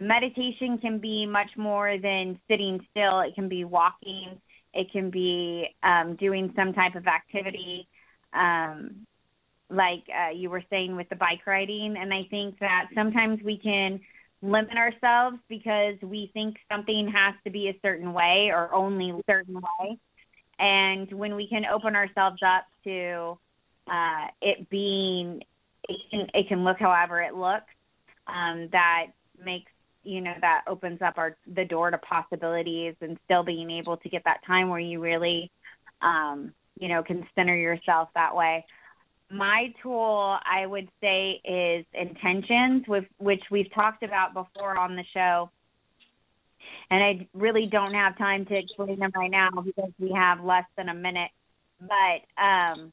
meditation 0.00 0.78
can 0.78 0.98
be 0.98 1.26
much 1.26 1.50
more 1.56 1.98
than 1.98 2.38
sitting 2.48 2.84
still. 2.90 3.20
It 3.20 3.34
can 3.34 3.48
be 3.48 3.64
walking. 3.64 4.40
It 4.72 4.90
can 4.92 5.10
be 5.10 5.68
um, 5.82 6.16
doing 6.16 6.52
some 6.56 6.72
type 6.72 6.96
of 6.96 7.06
activity, 7.06 7.88
um, 8.32 9.06
like 9.70 10.02
uh, 10.10 10.30
you 10.30 10.50
were 10.50 10.62
saying 10.68 10.96
with 10.96 11.08
the 11.08 11.16
bike 11.16 11.46
riding. 11.46 11.96
And 11.98 12.12
I 12.12 12.22
think 12.28 12.58
that 12.58 12.86
sometimes 12.94 13.40
we 13.44 13.56
can 13.56 14.00
limit 14.44 14.76
ourselves 14.76 15.38
because 15.48 15.96
we 16.02 16.30
think 16.34 16.56
something 16.70 17.08
has 17.08 17.34
to 17.44 17.50
be 17.50 17.68
a 17.68 17.78
certain 17.82 18.12
way 18.12 18.50
or 18.52 18.72
only 18.72 19.10
a 19.10 19.20
certain 19.26 19.54
way. 19.54 19.98
And 20.58 21.10
when 21.12 21.34
we 21.34 21.48
can 21.48 21.64
open 21.64 21.96
ourselves 21.96 22.40
up 22.46 22.66
to 22.84 23.38
uh, 23.90 24.26
it 24.40 24.68
being 24.70 25.42
it 25.88 26.00
can 26.10 26.26
it 26.32 26.48
can 26.48 26.64
look 26.64 26.78
however 26.78 27.22
it 27.22 27.34
looks. 27.34 27.72
Um, 28.26 28.68
that 28.72 29.06
makes 29.42 29.70
you 30.02 30.20
know 30.20 30.34
that 30.40 30.62
opens 30.66 31.02
up 31.02 31.14
our 31.16 31.36
the 31.54 31.64
door 31.64 31.90
to 31.90 31.98
possibilities 31.98 32.94
and 33.00 33.18
still 33.24 33.42
being 33.42 33.70
able 33.70 33.96
to 33.98 34.08
get 34.08 34.22
that 34.24 34.44
time 34.46 34.68
where 34.68 34.80
you 34.80 35.00
really 35.00 35.50
um, 36.02 36.52
you 36.78 36.88
know 36.88 37.02
can 37.02 37.26
center 37.34 37.56
yourself 37.56 38.10
that 38.14 38.34
way. 38.36 38.64
My 39.30 39.72
tool, 39.82 40.38
I 40.44 40.66
would 40.66 40.88
say, 41.00 41.40
is 41.44 41.84
intentions, 41.94 42.84
with 42.86 43.04
which 43.18 43.42
we've 43.50 43.72
talked 43.74 44.02
about 44.02 44.34
before 44.34 44.78
on 44.78 44.96
the 44.96 45.04
show. 45.12 45.50
And 46.90 47.02
I 47.02 47.26
really 47.32 47.66
don't 47.66 47.94
have 47.94 48.16
time 48.18 48.46
to 48.46 48.54
explain 48.56 48.98
them 48.98 49.10
right 49.14 49.30
now 49.30 49.50
because 49.50 49.90
we 49.98 50.12
have 50.12 50.44
less 50.44 50.64
than 50.76 50.88
a 50.88 50.94
minute. 50.94 51.30
But 51.80 52.42
um, 52.42 52.92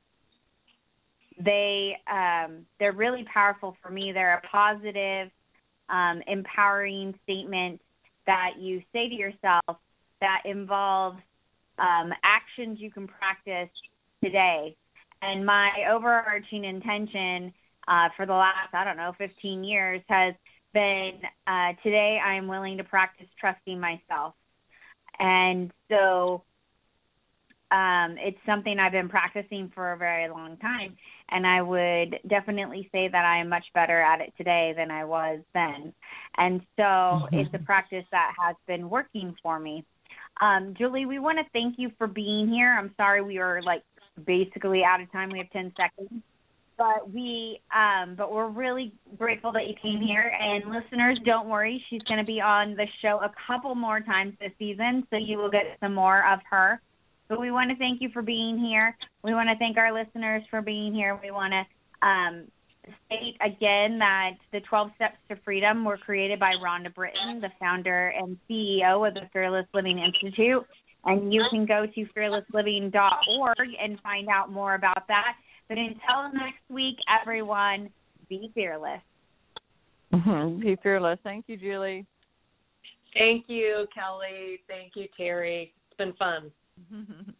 they 1.40 1.98
um, 2.12 2.66
they're 2.80 2.94
really 2.94 3.26
powerful 3.32 3.76
for 3.82 3.90
me. 3.90 4.12
They're 4.12 4.42
a 4.44 4.48
positive, 4.48 5.30
um, 5.90 6.22
empowering 6.28 7.14
statement 7.24 7.82
that 8.26 8.52
you 8.60 8.82
say 8.94 9.10
to 9.10 9.16
yourself 9.16 9.78
that 10.20 10.42
involves 10.46 11.20
um, 11.78 12.14
actions 12.24 12.80
you 12.80 12.92
can 12.92 13.08
practice 13.08 13.70
today. 14.24 14.76
And 15.22 15.46
my 15.46 15.72
overarching 15.92 16.66
intention 16.66 17.54
uh, 17.88 18.10
for 18.16 18.26
the 18.26 18.34
last 18.34 18.74
I 18.74 18.84
don't 18.84 18.98
know 18.98 19.14
15 19.18 19.64
years 19.64 20.02
has 20.08 20.34
been 20.74 21.20
uh, 21.48 21.74
today 21.84 22.20
I 22.24 22.36
am 22.36 22.48
willing 22.48 22.78
to 22.78 22.84
practice 22.84 23.28
trusting 23.40 23.80
myself. 23.80 24.34
And 25.20 25.72
so 25.90 26.44
um, 27.72 28.18
it's 28.18 28.38
something 28.46 28.80
I've 28.80 28.92
been 28.92 29.08
practicing 29.08 29.72
for 29.74 29.94
a 29.94 29.98
very 29.98 30.28
long 30.28 30.58
time, 30.58 30.98
and 31.30 31.48
I 31.48 31.62
would 31.62 32.20
definitely 32.28 32.90
say 32.92 33.08
that 33.08 33.26
I 33.26 33.38
am 33.38 33.48
much 33.48 33.64
better 33.74 34.02
at 34.02 34.20
it 34.20 34.34
today 34.38 34.74
than 34.76 34.92
I 34.92 35.06
was 35.06 35.40
then. 35.54 35.94
And 36.38 36.62
so 36.76 36.84
mm-hmm. 36.84 37.36
it's 37.36 37.54
a 37.54 37.60
practice 37.60 38.04
that 38.12 38.34
has 38.38 38.58
been 38.68 38.90
working 38.90 39.36
for 39.42 39.58
me. 39.58 39.86
Um, 40.42 40.74
Julie, 40.78 41.06
we 41.06 41.20
want 41.20 41.38
to 41.38 41.46
thank 41.54 41.76
you 41.78 41.92
for 41.98 42.08
being 42.08 42.50
here. 42.50 42.76
I'm 42.78 42.94
sorry 42.98 43.22
we 43.22 43.38
are 43.38 43.62
like 43.62 43.84
basically 44.26 44.84
out 44.84 45.02
of 45.02 45.12
time. 45.12 45.30
We 45.30 45.40
have 45.40 45.50
10 45.52 45.74
seconds. 45.78 46.24
But 46.78 47.12
we, 47.14 47.62
um, 47.76 48.16
but 48.16 48.32
we're 48.32 48.50
really 48.50 48.94
grateful 49.18 49.52
that 49.52 49.68
you 49.68 49.76
came 49.80 50.02
here. 50.02 50.34
And 50.40 50.64
listeners, 50.72 51.20
don't 51.26 51.48
worry, 51.48 51.84
she's 51.90 52.02
going 52.04 52.18
to 52.18 52.26
be 52.26 52.42
on 52.42 52.76
the 52.76 52.88
show 53.02 53.20
a 53.20 53.32
couple 53.46 53.76
more 53.76 54.00
times 54.00 54.34
this 54.40 54.52
season, 54.58 55.06
so 55.12 55.18
you 55.18 55.38
will 55.38 55.52
get 55.52 55.78
some 55.80 55.94
more 55.94 56.26
of 56.28 56.40
her 56.50 56.82
But 57.30 57.40
we 57.40 57.52
want 57.52 57.70
to 57.70 57.76
thank 57.76 58.02
you 58.02 58.10
for 58.10 58.24
being 58.24 58.58
here. 58.58 58.98
We 59.24 59.34
want 59.34 59.50
to 59.50 59.58
thank 59.58 59.78
our 59.78 59.94
listeners 59.94 60.42
for 60.50 60.62
being 60.62 60.92
here. 60.94 61.20
We 61.22 61.30
want 61.30 61.54
to 61.54 62.08
um, 62.08 62.48
state 63.06 63.38
again 63.42 64.00
that 64.00 64.32
the 64.52 64.62
12 64.62 64.92
Steps 64.96 65.18
to 65.30 65.36
Freedom 65.44 65.86
were 65.86 65.98
created 65.98 66.40
by 66.40 66.54
Rhonda 66.56 66.94
Britten, 66.94 67.40
the 67.42 67.52
founder 67.60 68.10
and 68.10 68.38
CEO 68.50 69.08
of 69.08 69.14
the 69.14 69.30
Fearless 69.32 69.68
Living 69.74 70.00
Institute. 70.00 70.66
And 71.06 71.34
you 71.34 71.44
can 71.50 71.66
go 71.66 71.86
to 71.86 72.06
fearlessliving.org 72.16 73.68
and 73.82 74.00
find 74.02 74.30
out 74.30 74.52
more 74.52 74.76
about 74.76 75.08
that. 75.08 75.34
But 75.68 75.78
until 75.78 76.32
next 76.34 76.62
week, 76.70 76.98
everyone, 77.10 77.90
be 78.30 78.52
fearless. 78.54 79.02
Mm-hmm. 80.14 80.60
be 80.60 80.78
fearless. 80.84 81.18
Thank 81.24 81.46
you, 81.48 81.58
Julie. 81.58 82.06
Thank 83.14 83.46
you, 83.48 83.88
Kelly. 83.94 84.60
Thank 84.68 84.94
you, 84.96 85.08
Terry. 85.18 85.74
It's 85.90 85.98
been 85.98 86.14
fun. 86.14 86.52